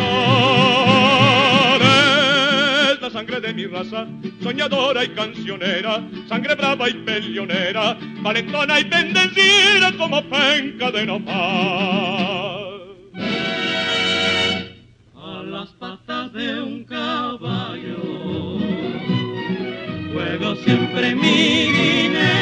la 3.01 3.09
sangre 3.09 3.41
de 3.41 3.55
mi 3.55 3.65
raza, 3.65 4.05
soñadora 4.43 5.03
y 5.03 5.09
cancionera, 5.15 6.07
sangre 6.29 6.53
brava 6.53 6.89
y 6.89 6.93
peleonera, 6.93 7.97
valentona 8.21 8.79
y 8.79 8.83
bendecida 8.83 9.91
como 9.97 10.21
penca 10.29 10.91
de 10.91 11.05
nopal. 11.07 11.37
A 15.15 15.43
las 15.43 15.69
patas 15.71 16.33
de 16.33 16.61
un 16.61 16.83
caballo, 16.83 17.97
juego 20.13 20.55
siempre 20.57 21.15
mi 21.15 21.71
dinero 21.71 22.40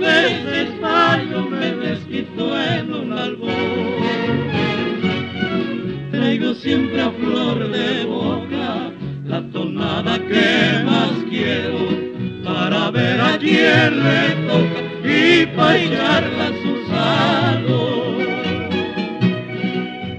veces 0.00 0.68
fallo 0.80 1.42
me 1.50 1.72
desquito 1.72 2.60
en 2.60 2.92
un 2.92 3.12
albor. 3.12 3.50
Traigo 6.10 6.54
siempre 6.54 7.02
a 7.02 7.10
flor 7.10 7.70
de 7.70 8.04
boca 8.04 8.92
la 9.26 9.42
tonada 9.52 10.18
que 10.18 10.82
más 10.84 11.12
quiero 11.28 11.78
para 12.42 12.90
ver 12.90 13.20
a 13.20 13.38
quién 13.38 14.02
le 14.02 14.34
toca 14.48 14.80
y 15.04 15.42
echarla 15.84 16.46
a 16.46 16.52
su 16.62 16.72
salud. 16.94 18.22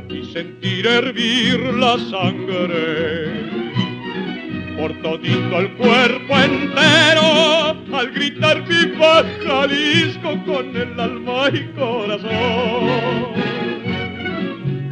Y 0.10 0.34
sentir 0.34 0.86
hervir 0.88 1.60
la 1.74 1.98
sangre 1.98 3.52
por 4.78 4.94
todito 5.02 5.60
el 5.60 5.72
cuerpo 5.74 6.40
entero 6.40 7.62
al 7.94 8.12
gritar 8.12 8.66
viva 8.68 9.24
Jalisco 9.52 10.32
con 10.46 10.76
el 10.78 10.98
alma 10.98 11.50
y 11.52 11.62
corazón. 11.78 12.32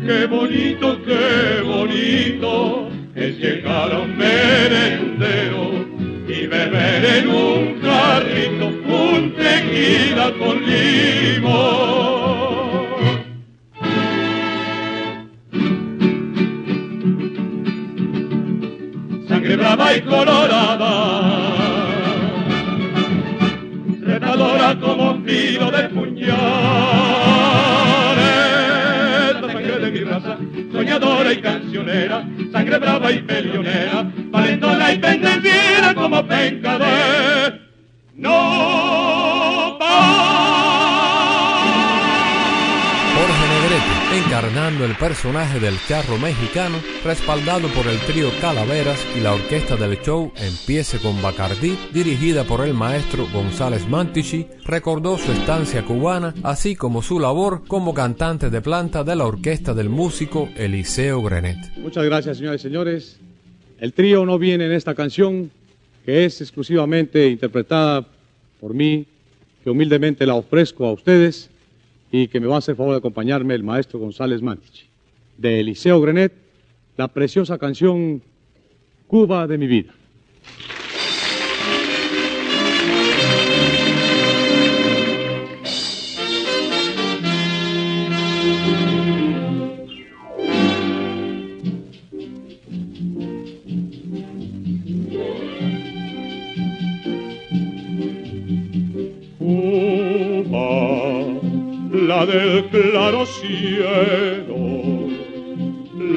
Qué 0.05 0.25
bonito, 0.25 1.01
qué 1.03 1.61
bonito 1.63 2.89
es 3.15 3.37
llegar 3.37 3.93
a 3.93 3.99
un 3.99 4.17
merendero 4.17 5.63
y 6.27 6.47
beber 6.47 7.05
en 7.05 7.29
un 7.29 7.79
carrito 7.79 8.67
un 8.67 9.33
tequila 9.33 10.33
con 10.37 10.58
personaje 45.09 45.59
del 45.59 45.73
charro 45.87 46.19
mexicano, 46.19 46.77
respaldado 47.03 47.67
por 47.69 47.87
el 47.87 47.97
trío 48.01 48.29
Calaveras 48.39 49.03
y 49.17 49.21
la 49.21 49.33
orquesta 49.33 49.75
del 49.75 49.99
show 50.03 50.31
Empiece 50.35 50.99
con 50.99 51.19
Bacardí, 51.19 51.75
dirigida 51.91 52.43
por 52.43 52.63
el 52.63 52.75
maestro 52.75 53.25
González 53.33 53.89
Mantichi, 53.89 54.45
recordó 54.65 55.17
su 55.17 55.31
estancia 55.31 55.83
cubana, 55.83 56.35
así 56.43 56.75
como 56.75 57.01
su 57.01 57.19
labor 57.19 57.63
como 57.67 57.95
cantante 57.95 58.51
de 58.51 58.61
planta 58.61 59.03
de 59.03 59.15
la 59.15 59.25
orquesta 59.25 59.73
del 59.73 59.89
músico 59.89 60.47
Eliseo 60.55 61.23
Grenet. 61.23 61.57
Muchas 61.79 62.05
gracias, 62.05 62.37
señores 62.37 62.61
y 62.61 62.67
señores. 62.67 63.19
El 63.79 63.93
trío 63.93 64.27
no 64.27 64.37
viene 64.37 64.67
en 64.67 64.73
esta 64.73 64.93
canción, 64.93 65.49
que 66.05 66.25
es 66.25 66.39
exclusivamente 66.39 67.29
interpretada 67.29 68.05
por 68.59 68.75
mí, 68.75 69.07
que 69.63 69.71
humildemente 69.71 70.27
la 70.27 70.35
ofrezco 70.35 70.85
a 70.85 70.91
ustedes 70.91 71.49
y 72.11 72.27
que 72.27 72.39
me 72.39 72.45
va 72.45 72.57
a 72.57 72.59
hacer 72.59 72.75
favor 72.75 72.91
de 72.91 72.99
acompañarme 72.99 73.55
el 73.55 73.63
maestro 73.63 73.97
González 73.97 74.43
Mantich. 74.43 74.88
De 75.39 75.61
Eliseo 75.61 76.01
Grenet, 76.01 76.33
la 76.97 77.07
preciosa 77.07 77.57
canción 77.57 78.21
Cuba 79.07 79.47
de 79.47 79.57
mi 79.57 79.67
vida. 79.67 79.93
La 102.09 102.25
del 102.25 102.65
claro 102.65 103.25
cielo, 103.25 104.98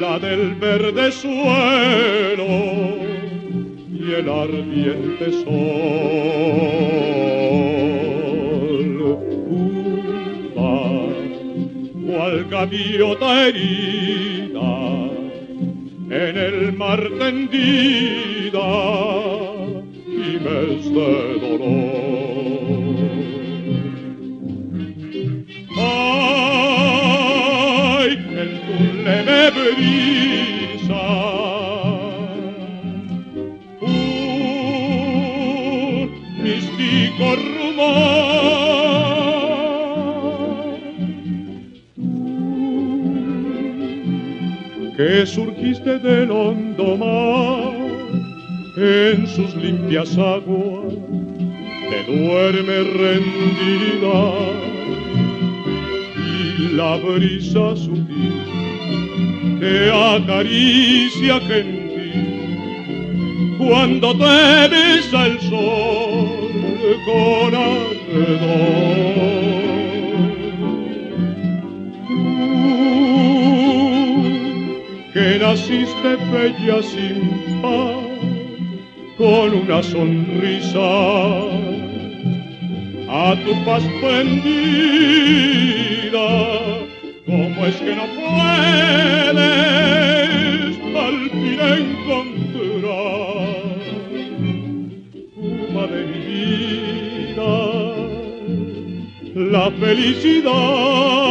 la 0.03 0.19
del 0.19 0.55
verde 0.55 1.11
suelo 1.13 2.53
y 3.99 4.11
el 4.19 4.27
ardiente 4.29 5.31
sol. 5.43 5.53
Cuba, 9.47 10.75
cual 12.05 12.35
gaviota 12.49 13.29
herida, 13.47 14.71
en 16.23 16.35
el 16.47 16.73
mar 16.73 17.01
tendida, 17.19 18.69
y 20.25 20.29
mes 20.45 20.83
de 20.95 21.11
dolor. 21.45 22.22
Que 44.95 45.25
surgiste 45.25 45.97
del 45.99 46.29
hondo 46.31 46.97
mar 46.97 47.73
en 48.77 49.27
sus 49.27 49.55
limpias 49.55 50.17
aguas 50.17 50.93
te 51.89 52.11
duerme 52.11 52.83
rendida 52.83 54.19
y 56.15 56.75
la 56.75 56.97
brisa 56.97 57.75
sutil 57.75 58.42
te 59.63 59.89
acaricia 59.89 61.39
gentil 61.47 62.35
cuando 63.57 64.07
te 64.17 64.67
besa 64.67 65.19
el 65.27 65.39
sol 65.39 66.99
con. 67.05 67.53
Tú, 72.07 72.23
que 75.13 75.27
naciste 75.39 76.11
bella 76.31 76.79
sin 76.83 77.17
par 77.61 78.03
con 79.17 79.47
una 79.61 79.79
sonrisa. 79.81 80.91
A 83.09 83.35
tu 83.45 83.53
paz 83.63 83.83
prendida, 84.01 84.27
¿cómo 86.17 86.31
es 86.33 86.59
que 86.59 86.62
no 88.03 88.13
puedes 88.15 89.43
al 90.95 91.29
fin 91.31 91.59
encontrar 91.79 92.83
Cuba 95.35 95.83
de 95.87 96.01
mi 96.05 96.19
vida, 97.33 97.53
la 99.35 99.65
felicidad? 99.71 101.22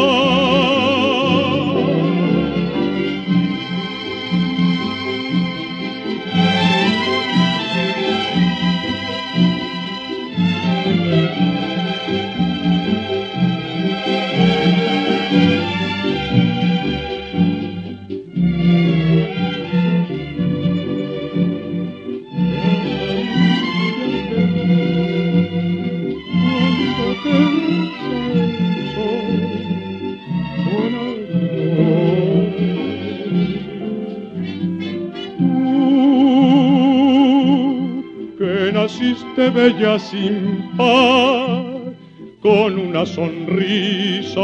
Bella 39.62 39.96
sin 39.96 40.70
par, 40.76 41.94
con 42.42 42.78
una 42.78 43.06
sonrisa 43.06 44.40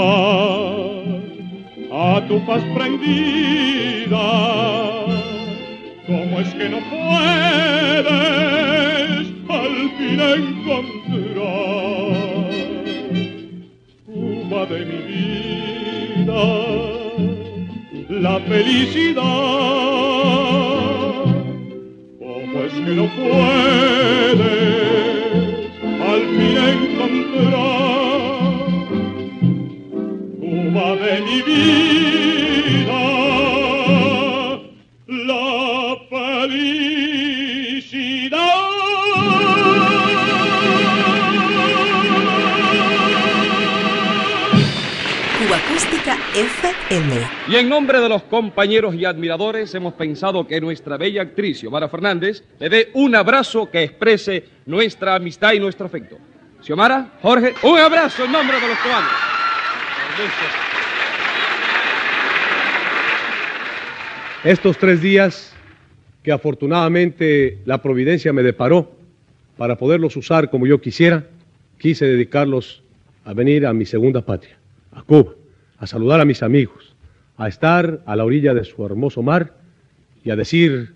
a 1.91 2.25
tu 2.29 2.39
paz 2.47 2.63
prendida. 2.75 3.28
Y 47.49 47.57
en 47.57 47.69
nombre 47.69 48.01
de 48.01 48.09
los 48.09 48.23
compañeros 48.25 48.95
y 48.95 49.05
admiradores 49.05 49.75
hemos 49.75 49.95
pensado 49.95 50.47
que 50.47 50.61
nuestra 50.61 50.97
bella 50.97 51.23
actriz 51.23 51.61
Xiomara 51.61 51.89
Fernández 51.89 52.45
le 52.59 52.69
dé 52.69 52.91
un 52.95 53.15
abrazo 53.15 53.71
que 53.71 53.83
exprese 53.83 54.45
nuestra 54.67 55.15
amistad 55.15 55.53
y 55.53 55.61
nuestro 55.61 55.87
afecto. 55.87 56.19
Xiomara, 56.63 57.13
Jorge, 57.23 57.55
un 57.63 57.79
abrazo 57.79 58.25
en 58.25 58.33
nombre 58.33 58.61
de 58.61 58.69
los 58.69 58.79
cubanos. 58.79 60.68
Estos 64.45 64.79
tres 64.79 65.03
días 65.03 65.53
que 66.23 66.31
afortunadamente 66.31 67.59
la 67.65 67.83
providencia 67.83 68.33
me 68.33 68.45
deparó 68.45 68.93
para 69.57 69.77
poderlos 69.77 70.17
usar 70.17 70.49
como 70.49 70.65
yo 70.65 70.81
quisiera, 70.81 71.27
quise 71.77 72.07
dedicarlos 72.07 72.85
a 73.25 73.33
venir 73.33 73.67
a 73.67 73.73
mi 73.73 73.85
segunda 73.85 74.25
patria, 74.25 74.57
a 74.93 75.03
Cuba, 75.03 75.35
a 75.79 75.89
saludar 75.89 76.21
a 76.21 76.25
mis 76.25 76.45
amigos, 76.45 76.95
a 77.37 77.49
estar 77.49 78.01
a 78.07 78.15
la 78.15 78.25
orilla 78.25 78.55
de 78.55 78.65
su 78.65 78.87
hermoso 78.87 79.23
mar 79.23 79.57
y 80.23 80.31
a 80.31 80.37
decir, 80.37 80.93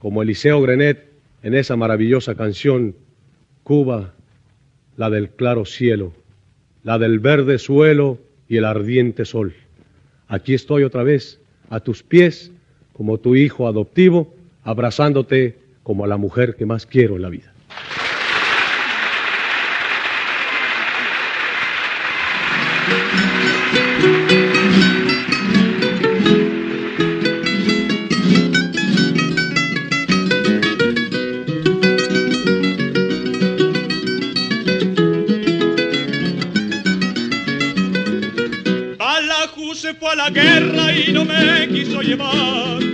como 0.00 0.22
Eliseo 0.22 0.60
Grenet 0.60 1.08
en 1.44 1.54
esa 1.54 1.76
maravillosa 1.76 2.34
canción, 2.34 2.96
Cuba, 3.62 4.12
la 4.96 5.08
del 5.08 5.30
claro 5.30 5.66
cielo, 5.66 6.12
la 6.82 6.98
del 6.98 7.20
verde 7.20 7.58
suelo 7.58 8.18
y 8.48 8.56
el 8.56 8.64
ardiente 8.64 9.24
sol. 9.24 9.54
Aquí 10.26 10.52
estoy 10.52 10.82
otra 10.82 11.04
vez, 11.04 11.40
a 11.70 11.78
tus 11.78 12.02
pies, 12.02 12.50
como 12.96 13.18
tu 13.18 13.36
hijo 13.36 13.68
adoptivo, 13.68 14.32
abrazándote 14.64 15.58
como 15.82 16.04
a 16.04 16.08
la 16.08 16.16
mujer 16.16 16.56
que 16.56 16.64
más 16.64 16.86
quiero 16.86 17.16
en 17.16 17.22
la 17.22 17.28
vida. 17.28 17.52
Balajú 38.98 39.74
se 39.74 39.92
fue 39.94 40.10
a 40.12 40.14
la 40.14 40.30
guerra 40.30 40.92
y 40.92 41.12
no 41.12 41.24
me 41.26 41.68
quiso 41.68 42.00
llevar, 42.00 42.85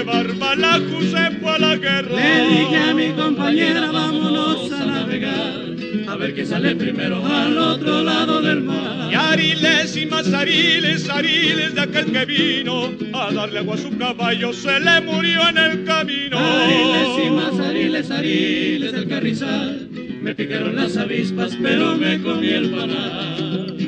llevar. 0.00 0.34
Balajú 0.38 1.02
se 1.02 1.30
fue 1.38 1.50
a 1.50 1.58
la 1.58 1.76
guerra. 1.76 2.16
Le 2.16 2.48
dije 2.48 2.76
a 2.76 2.94
mi 2.94 3.10
compañera, 3.12 3.90
vámonos 3.90 4.72
a 4.72 4.84
navegar, 4.84 5.76
a 6.08 6.16
ver 6.16 6.34
qué 6.34 6.46
sale 6.46 6.74
primero 6.74 7.24
al 7.24 7.56
otro 7.56 8.02
lado 8.02 8.40
del 8.40 8.62
mar. 8.62 9.10
Y 9.10 9.14
ariles 9.14 9.96
y 9.96 10.06
más 10.06 10.32
ariles, 10.32 11.08
ariles 11.08 11.74
de 11.74 11.80
aquel 11.80 12.12
que 12.12 12.24
vino 12.24 12.92
a 13.12 13.32
darle 13.32 13.58
agua 13.60 13.74
a 13.74 13.78
su 13.78 13.96
caballo, 13.96 14.52
se 14.52 14.80
le 14.80 15.00
murió 15.02 15.48
en 15.48 15.58
el 15.58 15.84
camino. 15.84 16.38
Ariles 16.38 17.26
y 17.26 17.30
más 17.30 17.58
ariles, 17.58 18.10
ariles 18.10 18.92
del 18.92 19.08
carrizal, 19.08 19.88
me 20.22 20.34
picaron 20.34 20.76
las 20.76 20.96
avispas, 20.96 21.56
pero 21.60 21.96
me 21.96 22.20
comí 22.22 22.48
el 22.48 22.70
panal. 22.70 23.79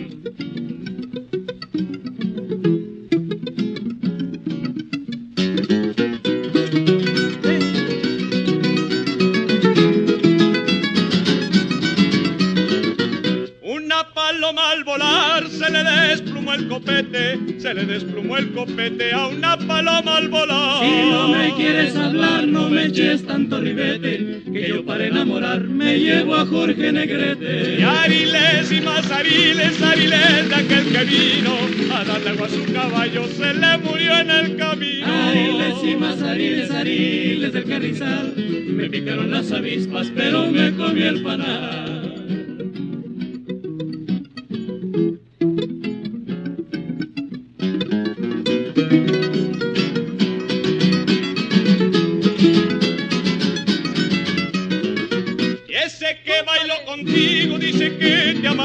Se 17.72 17.78
le 17.78 17.86
desplumó 17.86 18.36
el 18.36 18.52
copete 18.52 19.12
a 19.12 19.28
una 19.28 19.56
paloma 19.56 20.18
al 20.18 20.28
volar. 20.28 20.84
Si 20.84 21.10
no 21.10 21.28
me 21.28 21.54
quieres 21.54 21.96
hablar, 21.96 22.46
no 22.46 22.68
me 22.68 22.86
eches 22.86 23.26
tanto 23.26 23.60
ribete, 23.60 24.42
que 24.52 24.68
yo 24.68 24.84
para 24.84 25.06
enamorar 25.06 25.62
me 25.62 25.98
llevo 25.98 26.34
a 26.34 26.44
Jorge 26.44 26.92
Negrete. 26.92 27.80
Y 27.80 27.82
ariles 27.82 28.70
y 28.72 28.80
más 28.82 29.10
ariles, 29.10 29.80
ariles 29.80 30.48
de 30.50 30.54
aquel 30.54 30.92
que 30.92 31.04
vino 31.04 31.54
a 31.94 32.04
darle 32.04 32.30
agua 32.30 32.46
a 32.46 32.50
su 32.50 32.72
caballo, 32.72 33.24
se 33.28 33.54
le 33.54 33.78
murió 33.78 34.18
en 34.18 34.30
el 34.30 34.56
camino. 34.56 35.06
Ariles 35.06 35.74
y 35.82 35.96
más 35.96 36.20
ariles, 36.20 36.70
ariles 36.70 37.52
del 37.54 37.64
carrizal, 37.64 38.34
me 38.36 38.90
picaron 38.90 39.30
las 39.30 39.50
avispas, 39.50 40.12
pero 40.14 40.46
me 40.50 40.72
comí 40.76 41.02
el 41.02 41.22
panal. 41.22 42.01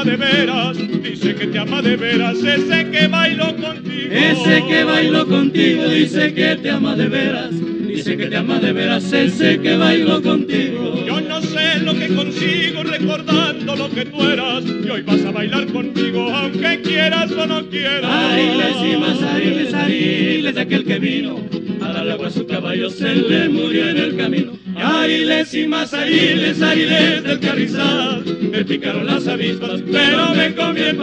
De 0.04 0.16
veras, 0.16 0.76
dice 1.02 1.34
que 1.34 1.46
te 1.46 1.58
ama 1.58 1.82
de 1.82 1.96
veras, 1.96 2.38
ese 2.38 2.90
que 2.90 3.08
bailó 3.08 3.54
contigo. 3.56 4.12
Ese 4.12 4.64
que 4.68 4.84
bailó 4.84 5.26
contigo 5.26 5.88
dice 5.88 6.34
que 6.34 6.56
te 6.56 6.70
ama 6.70 6.94
de 6.96 7.08
veras, 7.08 7.50
dice 7.86 8.16
que 8.16 8.26
te 8.26 8.36
ama 8.36 8.58
de 8.58 8.72
veras, 8.72 9.12
ese 9.12 9.60
que 9.60 9.76
bailó 9.76 10.22
contigo. 10.22 11.04
Yo 11.06 11.20
no 11.20 11.40
sé 11.42 11.80
lo 11.80 11.94
que 11.94 12.08
consigo 12.14 12.82
recordando 12.84 13.76
lo 13.76 13.90
que 13.90 14.04
tú 14.04 14.22
eras, 14.24 14.64
y 14.64 14.88
hoy 14.88 15.02
vas 15.02 15.24
a 15.24 15.30
bailar 15.30 15.66
contigo, 15.66 16.28
aunque 16.30 16.80
quieras 16.82 17.30
o 17.32 17.46
no 17.46 17.68
quieras. 17.68 18.10
Ariles 18.10 18.76
y 18.92 18.96
más 18.96 19.22
ariles, 19.22 19.74
ariles 19.74 20.54
de 20.54 20.60
aquel 20.60 20.84
que 20.84 20.98
vino, 20.98 21.40
a 21.82 21.92
darle 21.92 22.12
agua 22.12 22.28
a 22.28 22.30
su 22.30 22.46
caballo 22.46 22.90
se 22.90 23.14
le 23.14 23.48
murió 23.48 23.88
en 23.88 23.96
el 23.96 24.16
camino. 24.16 24.57
Ariles 25.00 25.54
y 25.54 25.66
más 25.66 25.94
ariles, 25.94 26.60
ariles 26.60 27.22
del 27.22 27.40
carrizal, 27.40 28.24
me 28.50 28.64
picaron 28.64 29.06
las 29.06 29.26
avispas, 29.26 29.80
pero 29.90 30.34
me 30.34 30.54
comí 30.54 30.80
el 30.80 30.98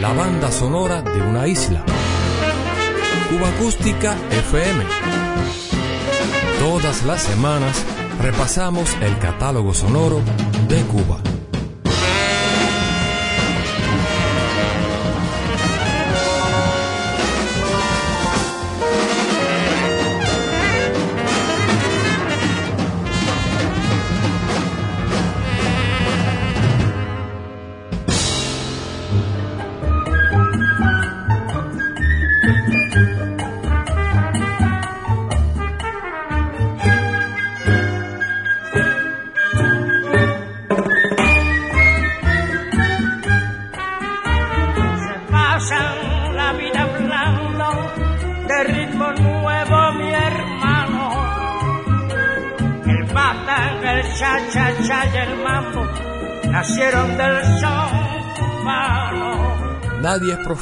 La 0.00 0.12
banda 0.12 0.50
sonora 0.50 1.02
de 1.02 1.22
una 1.22 1.46
isla. 1.46 1.84
Cuba 3.30 3.48
Acústica 3.48 4.16
FM. 4.30 4.84
Todas 6.58 7.04
las 7.04 7.22
semanas 7.22 7.84
repasamos 8.20 8.90
el 9.00 9.18
catálogo 9.18 9.72
sonoro 9.74 10.20
de 10.68 10.80
Cuba. 10.82 11.33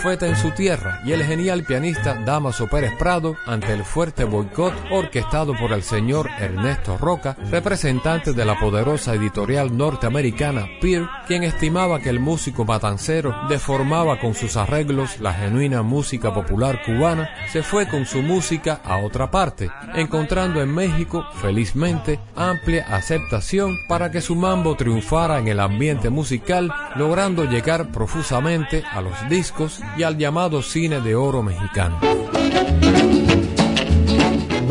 Profeta 0.03 0.27
en 0.27 0.37
su 0.37 0.51
tierra 0.51 1.01
y 1.05 1.13
el 1.13 1.23
genial 1.23 1.63
pianista 1.63 2.15
Damaso 2.15 2.67
Pérez 2.67 2.91
Prado, 2.99 3.37
ante 3.47 3.73
el 3.73 3.85
fuerte 3.85 4.25
boicot 4.25 4.75
orquestado 4.91 5.55
por 5.57 5.73
el 5.73 5.85
señor 5.85 6.29
Ernesto 6.41 6.99
Roca, 6.99 7.37
representante 7.53 8.33
de 8.33 8.45
la 8.45 8.59
poderosa 8.59 9.15
editorial 9.15 9.77
norteamericana 9.77 10.67
Peer, 10.81 11.07
quien 11.29 11.45
estimaba 11.45 12.01
que 12.01 12.09
el 12.09 12.19
músico 12.19 12.65
matancero 12.65 13.33
deformaba 13.49 14.19
con 14.19 14.35
sus 14.35 14.57
arreglos 14.57 15.21
la 15.21 15.35
genuina 15.35 15.83
música 15.83 16.35
popular 16.35 16.83
cubana, 16.85 17.31
se 17.53 17.63
fue 17.63 17.87
con 17.87 18.05
su 18.05 18.23
música 18.23 18.81
a 18.85 18.97
otra 18.97 19.31
parte, 19.31 19.71
encontrando 19.95 20.61
en 20.61 20.75
México, 20.75 21.25
felizmente, 21.35 22.19
amplia 22.35 22.87
aceptación 22.89 23.77
para 23.87 24.11
que 24.11 24.21
su 24.21 24.35
mambo 24.35 24.75
triunfara 24.75 25.39
en 25.39 25.47
el 25.47 25.61
ambiente 25.61 26.11
musical, 26.11 26.75
logrando 26.97 27.45
llegar 27.45 27.93
profusamente 27.93 28.83
a 28.91 29.01
los 29.01 29.29
discos 29.29 29.81
y 29.97 30.03
al 30.03 30.17
llamado 30.17 30.63
cine 30.63 31.01
de 31.01 31.15
oro 31.15 31.43
mexicano. 31.43 31.99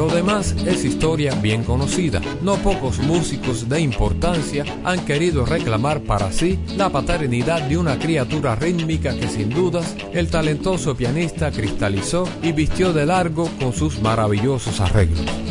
Lo 0.02 0.08
demás 0.08 0.56
es 0.66 0.84
historia 0.84 1.36
bien 1.36 1.64
conocida. 1.64 2.22
No 2.42 2.56
pocos 2.56 2.98
músicos 2.98 3.70
de 3.70 3.82
importancia 3.82 4.66
han 4.84 5.06
querido 5.06 5.46
reclamar 5.46 6.02
para 6.02 6.32
sí 6.32 6.58
la 6.76 6.90
paternidad 6.90 7.62
de 7.62 7.78
una 7.78 8.00
criatura 8.00 8.56
rítmica 8.56 9.16
que 9.16 9.28
sin 9.28 9.52
dudas 9.52 9.96
el 10.12 10.30
talentoso 10.30 10.96
pianista 10.96 11.52
cristalizó 11.52 12.28
y 12.42 12.52
vistió 12.52 12.94
de 12.94 13.06
largo 13.06 13.48
con 13.60 13.74
sus 13.74 14.02
maravillosos 14.02 14.80
arreglos. 14.80 15.51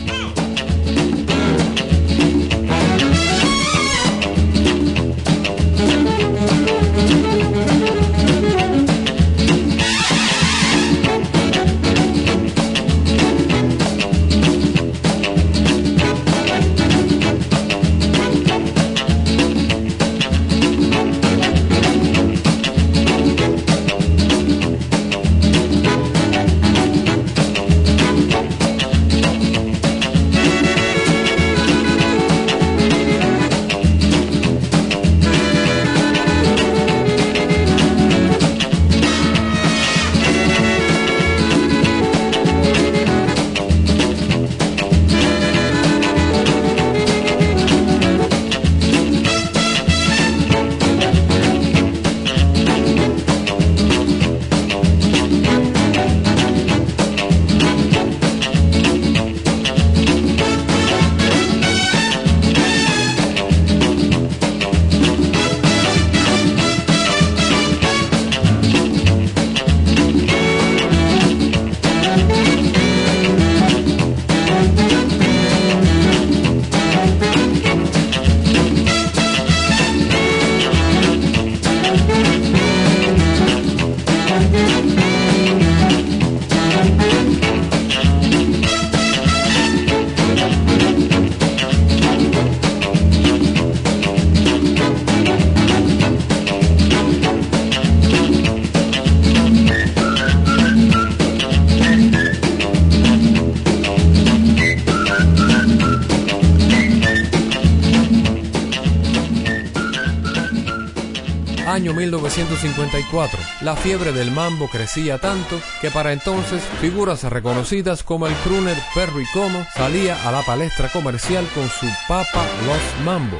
Año 111.80 111.94
1954. 111.94 113.40
La 113.62 113.74
fiebre 113.74 114.12
del 114.12 114.30
mambo 114.32 114.68
crecía 114.68 115.16
tanto 115.16 115.58
que 115.80 115.90
para 115.90 116.12
entonces 116.12 116.62
figuras 116.78 117.22
reconocidas 117.22 118.02
como 118.02 118.26
el 118.26 118.34
crooner 118.44 118.76
Perry 118.94 119.24
Como 119.32 119.64
salía 119.74 120.28
a 120.28 120.30
la 120.30 120.42
palestra 120.42 120.90
comercial 120.90 121.48
con 121.54 121.66
su 121.70 121.86
Papa 122.06 122.44
Loves 122.66 123.02
Mambo. 123.02 123.38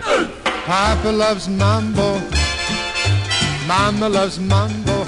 Papa 0.67 1.13
loves 1.13 1.49
mambo. 1.49 2.19
Mama 3.69 4.09
loves 4.09 4.39
mambo. 4.39 5.05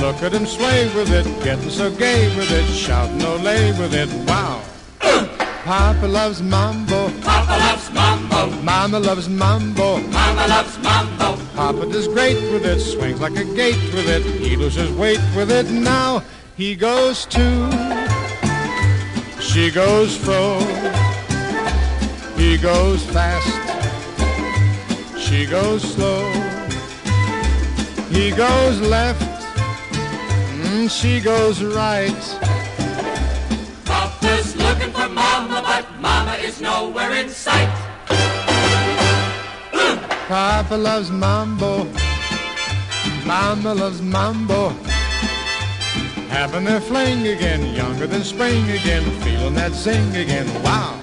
Look 0.00 0.24
at 0.24 0.32
him 0.32 0.46
sway 0.46 0.88
with 0.96 1.12
it, 1.12 1.24
getting 1.44 1.70
so 1.70 1.88
gay 1.92 2.26
with 2.36 2.50
it, 2.50 2.66
shouting 2.74 3.24
ole 3.24 3.72
with 3.78 3.94
it. 3.94 4.08
Wow. 4.26 4.60
Papa 5.64 6.08
loves 6.08 6.42
mambo. 6.42 7.12
Papa 7.22 7.56
loves 7.58 7.92
mambo. 7.92 8.09
Mama 8.46 8.98
loves 8.98 9.28
mambo. 9.28 9.98
Mama 9.98 10.46
loves 10.48 10.78
mambo. 10.78 11.36
Papa 11.54 11.86
does 11.86 12.08
great 12.08 12.36
with 12.52 12.64
it, 12.64 12.80
swings 12.80 13.20
like 13.20 13.36
a 13.36 13.44
gate 13.44 13.82
with 13.92 14.08
it. 14.08 14.22
He 14.22 14.56
loses 14.56 14.90
weight 14.92 15.20
with 15.36 15.50
it. 15.50 15.70
Now 15.70 16.22
he 16.56 16.74
goes 16.74 17.26
to. 17.26 17.46
She 19.40 19.70
goes 19.70 20.16
fro. 20.16 20.58
He 22.36 22.56
goes 22.56 23.04
fast. 23.06 23.48
She 25.18 25.44
goes 25.44 25.82
slow. 25.82 26.24
He 28.10 28.30
goes 28.30 28.80
left. 28.80 29.22
Mm, 30.62 30.90
she 30.90 31.20
goes 31.20 31.62
right. 31.62 32.22
Papa's 33.84 34.56
looking 34.56 34.92
for 34.92 35.08
mama, 35.08 35.62
but 35.62 36.00
mama 36.00 36.34
is 36.34 36.60
nowhere 36.60 37.12
in 37.12 37.28
sight. 37.28 37.89
Papa 40.30 40.76
loves 40.76 41.10
mambo. 41.10 41.88
Mama 43.26 43.74
loves 43.74 44.00
mambo. 44.00 44.68
Having 46.28 46.66
their 46.66 46.80
fling 46.80 47.26
again, 47.26 47.74
younger 47.74 48.06
than 48.06 48.22
spring 48.22 48.62
again, 48.70 49.02
feeling 49.22 49.54
that 49.54 49.72
zing 49.72 50.14
again. 50.14 50.46
Wow. 50.62 51.00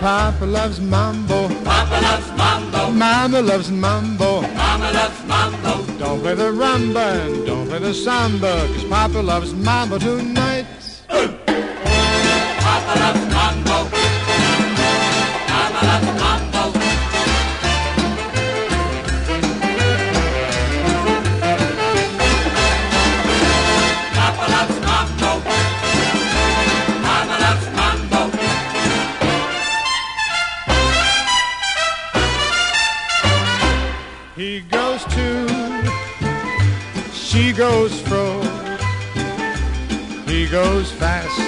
Papa 0.00 0.44
loves 0.46 0.80
mambo. 0.80 1.48
Papa 1.62 2.00
loves 2.02 2.28
mambo. 2.36 2.90
Mama 2.90 3.40
loves 3.40 3.70
mambo. 3.70 4.42
Mama 4.42 4.90
loves 4.90 5.24
mambo. 5.28 5.98
Don't 6.00 6.20
play 6.20 6.34
the 6.34 6.50
rumba 6.50 7.26
and 7.26 7.46
don't 7.46 7.68
play 7.68 7.78
the 7.78 7.94
samba, 7.94 8.66
cause 8.66 8.84
Papa 8.86 9.20
loves 9.20 9.54
mambo 9.54 9.96
tonight. 9.96 10.66
Papa 11.06 12.98
loves 12.98 13.23
fast, 41.04 41.40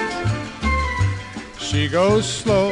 she 1.59 1.89
goes 1.89 2.25
slow. 2.41 2.71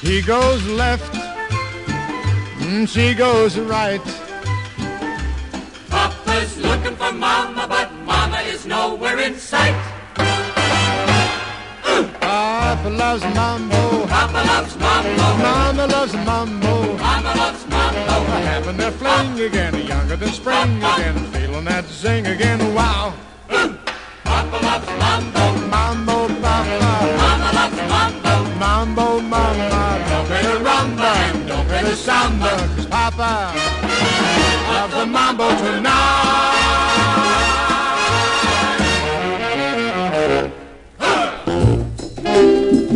He 0.00 0.16
goes 0.22 0.60
left, 0.82 1.12
mm, 2.62 2.82
she 2.94 3.14
goes 3.14 3.52
right. 3.76 4.06
Papa's 5.88 6.52
looking 6.58 6.96
for 6.96 7.12
mama, 7.12 7.66
but 7.74 7.88
mama 8.12 8.40
is 8.52 8.66
nowhere 8.66 9.18
in 9.26 9.34
sight. 9.36 9.78
Papa 12.20 12.88
loves 13.02 13.24
mambo, 13.38 14.06
Papa 14.06 14.42
loves 14.52 14.74
mambo. 14.84 15.26
Mama 15.46 15.86
loves 15.94 16.14
mambo. 16.28 16.74
Mama 17.06 17.32
loves 17.42 17.62
mambo. 17.74 18.14
Having 18.50 18.76
their 18.82 18.94
fling 19.00 19.40
again, 19.48 19.74
younger 19.92 20.16
than 20.16 20.32
spring 20.40 20.72
again, 20.90 21.16
feeling 21.32 21.66
that 21.66 21.84
zing 21.86 22.26
again. 22.26 22.60
Wow. 22.74 23.14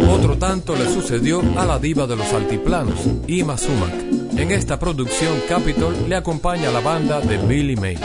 Otro 0.09 0.39
tanto 0.39 0.77
le 0.77 0.87
sucedió 0.93 1.43
a 1.57 1.65
la 1.65 1.79
diva 1.79 2.07
de 2.07 2.17
los 2.17 2.33
altiplanos, 2.33 2.99
Ima 3.27 3.57
Sumac. 3.59 3.93
En 4.37 4.51
esta 4.51 4.79
producción 4.79 5.35
Capitol 5.49 5.95
le 6.09 6.17
acompaña 6.17 6.71
la 6.71 6.81
banda 6.81 7.21
de 7.21 7.39
Billy 7.39 7.77
May. 7.77 7.99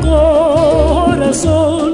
Corazón. 0.00 1.90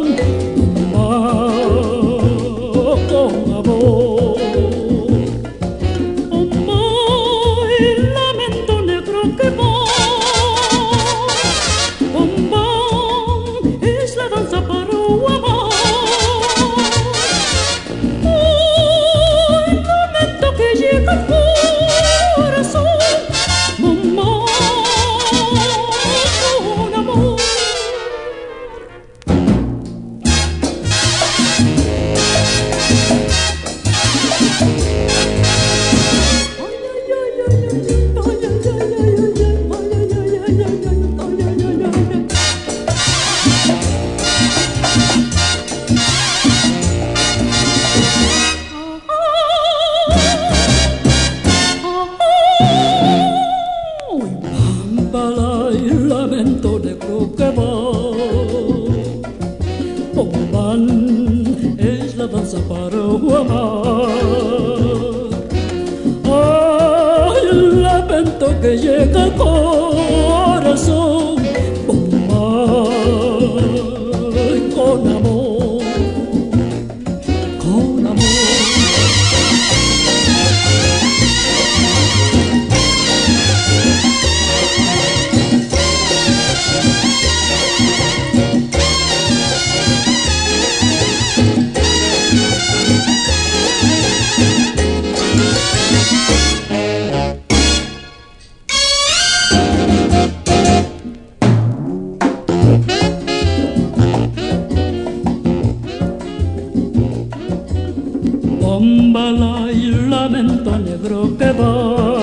Ombala 108.79 109.73
y 109.73 109.87
lamento 110.11 110.79
negro 110.79 111.35
que 111.39 111.51
va. 111.51 112.21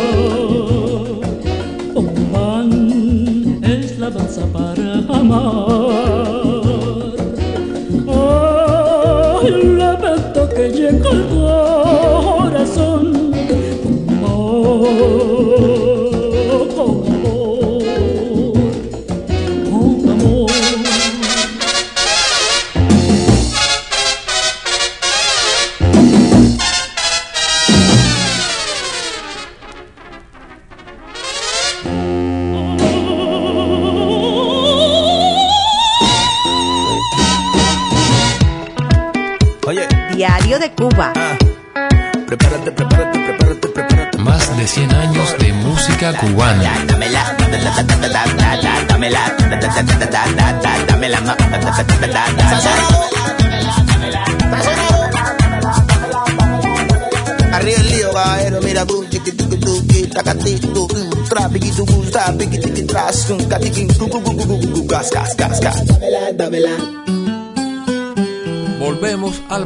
Omban 1.95 3.59
es 3.63 3.97
la 3.97 4.11
danza 4.11 4.45
para 4.53 4.99
amar. 5.09 5.72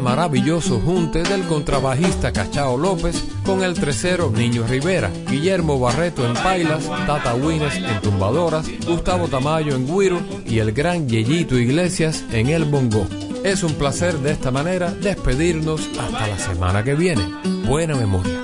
maravilloso 0.07 0.79
junte 0.79 1.21
del 1.21 1.43
contrabajista 1.47 2.31
Cachao 2.31 2.77
López 2.77 3.21
con 3.45 3.61
el 3.61 3.73
tercero 3.73 4.31
Niño 4.31 4.65
Rivera, 4.65 5.11
Guillermo 5.29 5.81
Barreto 5.81 6.25
en 6.25 6.33
pailas, 6.33 6.85
Tata 7.05 7.35
Wines 7.35 7.75
en 7.75 8.01
tumbadoras, 8.01 8.65
Gustavo 8.85 9.27
Tamayo 9.27 9.75
en 9.75 9.85
guiro 9.85 10.21
y 10.45 10.59
el 10.59 10.71
gran 10.71 11.09
Yeyito 11.09 11.57
Iglesias 11.57 12.23
en 12.31 12.47
el 12.47 12.63
bongo. 12.63 13.05
Es 13.43 13.63
un 13.63 13.73
placer 13.73 14.17
de 14.19 14.31
esta 14.31 14.49
manera 14.49 14.91
despedirnos 14.91 15.89
hasta 15.99 16.25
la 16.25 16.39
semana 16.39 16.85
que 16.85 16.95
viene. 16.95 17.23
Buena 17.65 17.95
memoria. 17.95 18.36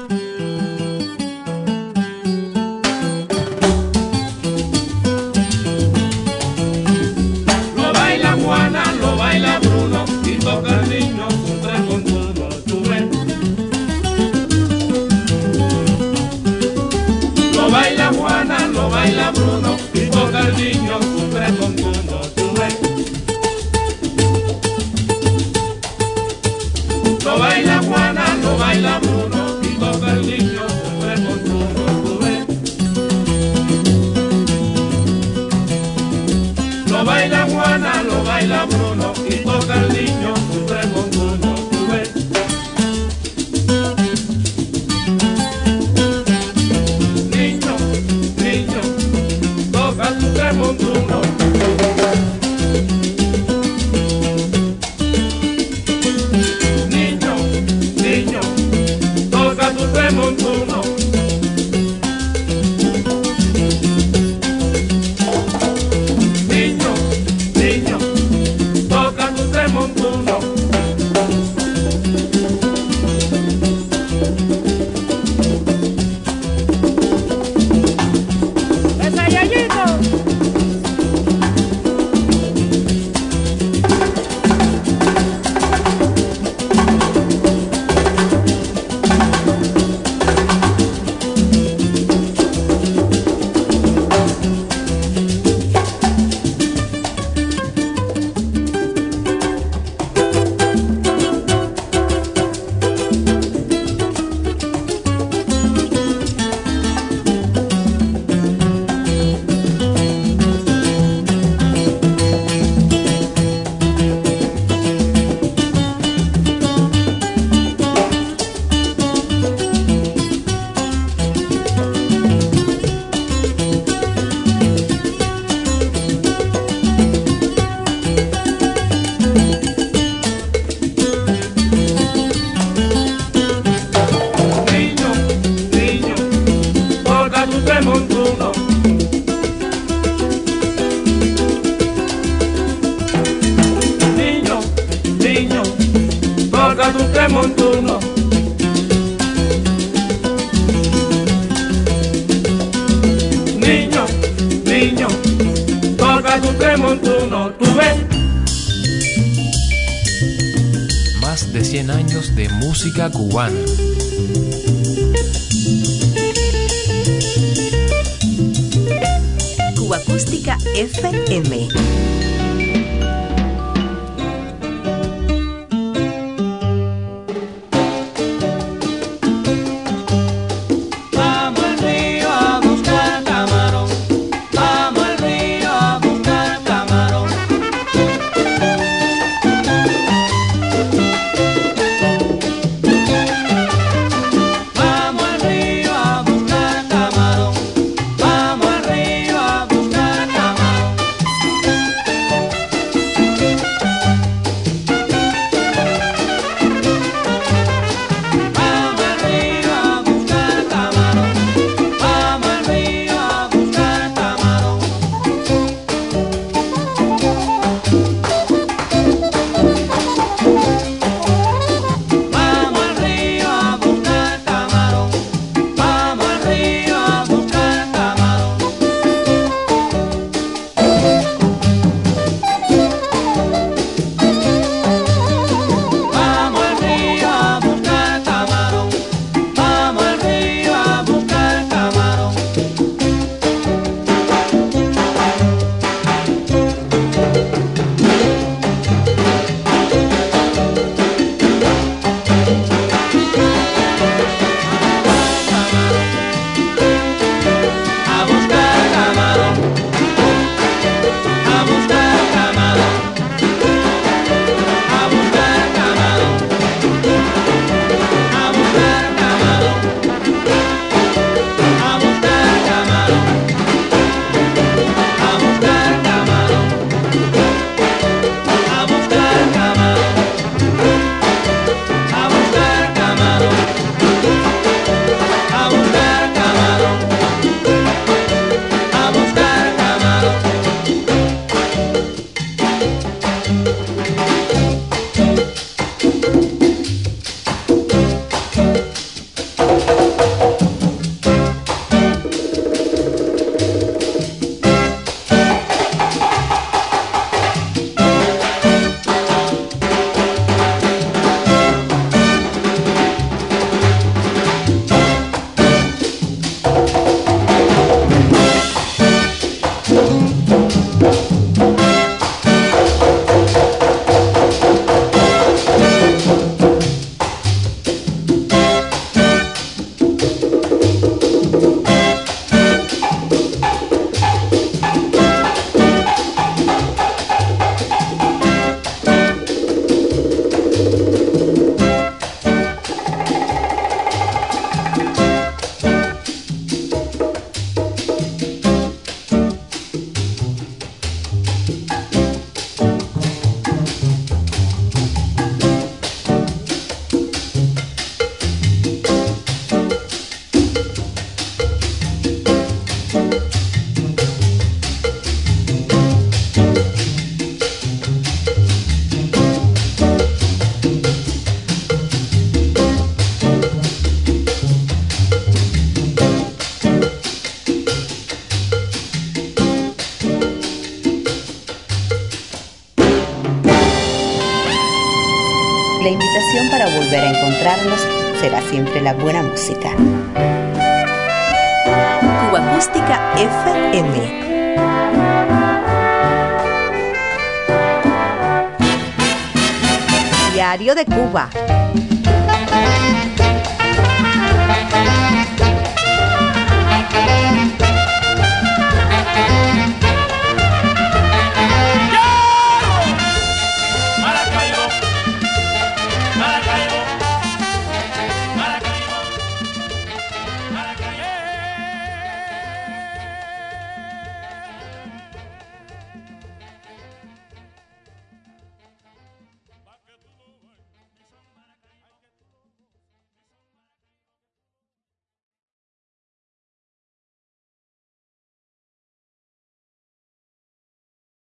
De 400.83 401.05
Cuba. 401.05 401.49